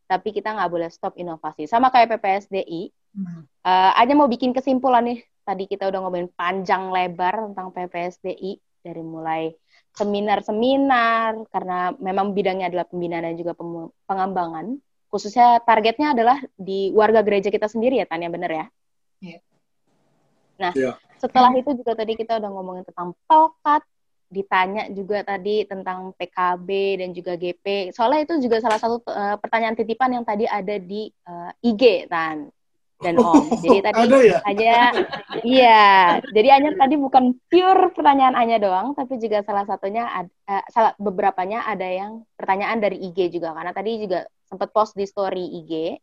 [0.06, 3.48] tapi kita nggak boleh stop inovasi sama kayak PPSDI Hmm.
[3.64, 5.24] Eh, Anya mau bikin kesimpulan nih.
[5.40, 9.56] Tadi kita udah ngomongin panjang lebar tentang PPSDI dari mulai
[9.96, 13.56] seminar-seminar karena memang bidangnya adalah pembinaan dan juga
[14.04, 14.76] pengembangan.
[15.08, 18.66] Khususnya targetnya adalah di warga gereja kita sendiri ya, Tanya bener ya?
[19.24, 19.38] Iya.
[20.60, 20.92] Nah, Iya.
[21.16, 23.80] setelah itu juga tadi kita udah ngomongin tentang pelkat,
[24.36, 26.68] ditanya juga tadi tentang PKB
[27.00, 27.96] dan juga GP.
[27.96, 32.52] Soalnya itu juga salah satu eh, pertanyaan titipan yang tadi ada di eh, IG, Tan
[32.96, 33.44] dan Om.
[33.60, 34.38] Jadi tadi ada ya?
[34.48, 34.74] hanya
[35.44, 35.84] iya
[36.32, 40.96] jadi hanya tadi bukan pure pertanyaan Anya doang tapi juga salah satunya ad- eh, salah
[40.96, 46.00] beberapanya ada yang pertanyaan dari IG juga karena tadi juga sempat post di story IG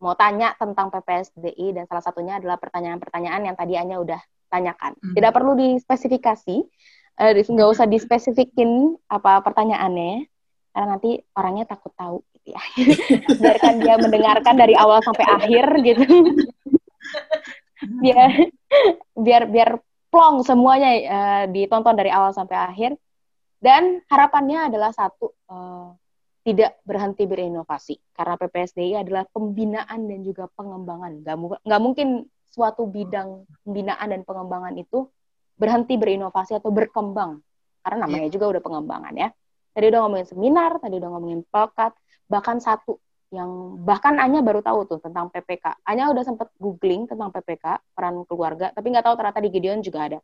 [0.00, 5.14] mau tanya tentang PPSDI dan salah satunya adalah pertanyaan-pertanyaan yang tadi Anya udah tanyakan Hmm.
[5.16, 6.72] tidak perlu dispesifikasi dis-
[7.18, 10.26] nggak usah dispesifikin apa pertanyaannya
[10.74, 12.62] karena nanti orangnya takut tahu gitu ya.
[13.40, 16.02] Biarkan dia mendengarkan dari awal sampai akhir gitu.
[18.02, 18.30] Biar
[19.14, 19.70] biar biar
[20.10, 22.92] plong semuanya eh, ditonton dari awal sampai akhir.
[23.62, 25.88] Dan harapannya adalah satu eh,
[26.44, 31.22] tidak berhenti berinovasi karena PPSDI adalah pembinaan dan juga pengembangan.
[31.22, 32.08] Nggak mu- nggak mungkin
[32.50, 35.06] suatu bidang pembinaan dan pengembangan itu
[35.54, 37.38] berhenti berinovasi atau berkembang
[37.84, 39.28] karena namanya juga udah pengembangan ya
[39.74, 41.92] tadi udah ngomongin seminar tadi udah ngomongin pelkat
[42.30, 42.98] bahkan satu
[43.34, 45.82] yang bahkan Anya baru tahu tuh tentang PPK.
[45.82, 50.06] Anya udah sempet googling tentang PPK, peran keluarga, tapi nggak tahu ternyata di Gideon juga
[50.06, 50.18] ada.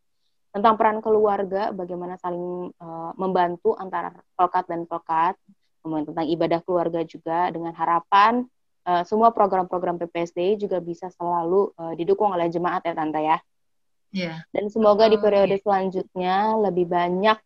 [0.54, 5.34] Tentang peran keluarga, bagaimana saling eh, membantu antara pelkat dan pelkat,
[5.82, 8.46] ngomongin tentang ibadah keluarga juga, dengan harapan
[8.86, 13.38] eh, semua program-program PPSD juga bisa selalu eh, didukung oleh jemaat ya Tante ya.
[14.10, 14.42] Iya.
[14.50, 17.38] Dan semoga di Oh, periode selanjutnya lebih banyak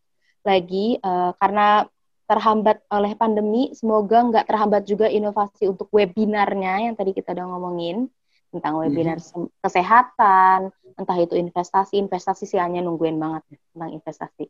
[0.45, 1.85] lagi eh, karena
[2.25, 8.09] terhambat oleh pandemi, semoga nggak terhambat juga inovasi untuk webinarnya yang tadi kita udah ngomongin
[8.49, 14.45] tentang webinar sem- kesehatan, entah itu investasi, investasi sih hanya nungguin banget ya, tentang investasi.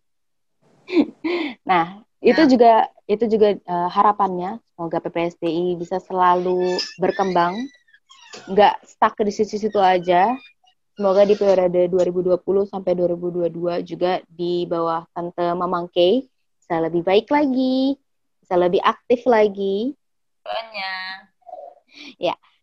[1.70, 2.47] nah, itu Ya.
[2.47, 2.74] juga
[3.11, 7.59] itu juga eh, harapannya semoga PPSDI bisa selalu berkembang,
[8.47, 10.38] nggak stuck di situ-situ aja,
[10.96, 16.24] Semoga di periode 2020 sampai 2022 juga di bawah Tante Mamang Kay
[16.56, 18.00] bisa lebih baik lagi,
[18.39, 19.91] bisa lebih aktif lagi.
[20.41, 21.36] Banyak.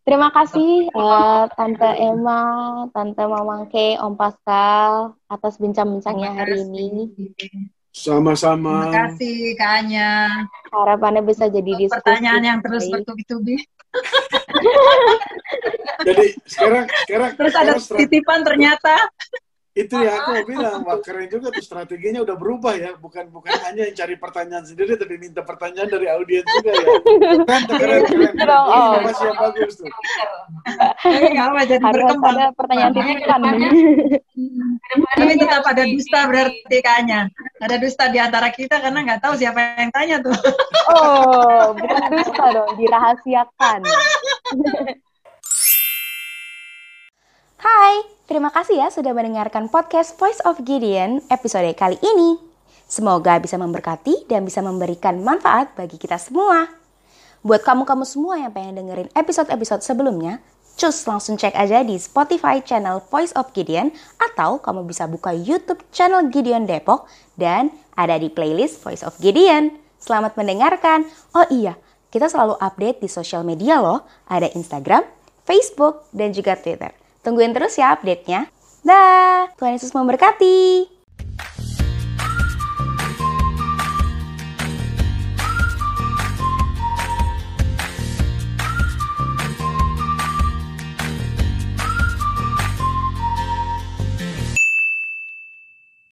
[0.03, 2.43] Terima kasih eh, Tante Emma,
[2.91, 7.07] Tante Mamang Kay, Om Pascal atas bincang-bincangnya hari ini.
[7.95, 8.91] Sama-sama.
[8.91, 10.11] Terima kasih Kak Anya.
[10.75, 12.03] Harapannya bisa jadi diskusi.
[12.03, 13.63] Pertanyaan yang terus bertubi-tubi.
[16.03, 18.95] Jadi sekarang sekarang Terus ada sekarang strat- titipan ternyata.
[19.73, 23.57] itu ya aku mau bilang wah keren juga tuh strateginya udah berubah ya bukan bukan
[23.65, 26.85] hanya yang cari pertanyaan sendiri tapi minta pertanyaan dari audiens juga ya
[27.41, 29.01] keren tuh, keren keren Gitu Ini oh.
[29.01, 29.89] inovasi yang bagus tuh
[31.33, 32.37] apa jadi berkembang.
[32.37, 33.41] ada pertanyaan titipan.
[35.13, 37.21] Tapi tetap ada dusta berarti kayaknya.
[37.61, 40.37] Ada dusta di antara kita karena nggak tahu siapa yang tanya tuh.
[40.93, 43.81] Oh, bukan dusta dong, dirahasiakan.
[47.63, 47.95] Hai,
[48.29, 52.37] terima kasih ya sudah mendengarkan podcast Voice of Gideon episode kali ini.
[52.85, 56.69] Semoga bisa memberkati dan bisa memberikan manfaat bagi kita semua.
[57.41, 60.45] Buat kamu-kamu semua yang pengen dengerin episode-episode sebelumnya,
[60.77, 63.89] cus langsung cek aja di Spotify channel Voice of Gideon
[64.21, 67.09] atau kamu bisa buka YouTube channel Gideon Depok
[67.41, 69.73] dan ada di playlist Voice of Gideon.
[69.97, 71.09] Selamat mendengarkan.
[71.33, 71.79] Oh iya,
[72.13, 74.05] kita selalu update di sosial media loh.
[74.29, 75.03] Ada Instagram,
[75.49, 76.93] Facebook, dan juga Twitter.
[77.25, 78.53] Tungguin terus ya update-nya.
[78.85, 81.02] Dah, Tuhan Yesus memberkati.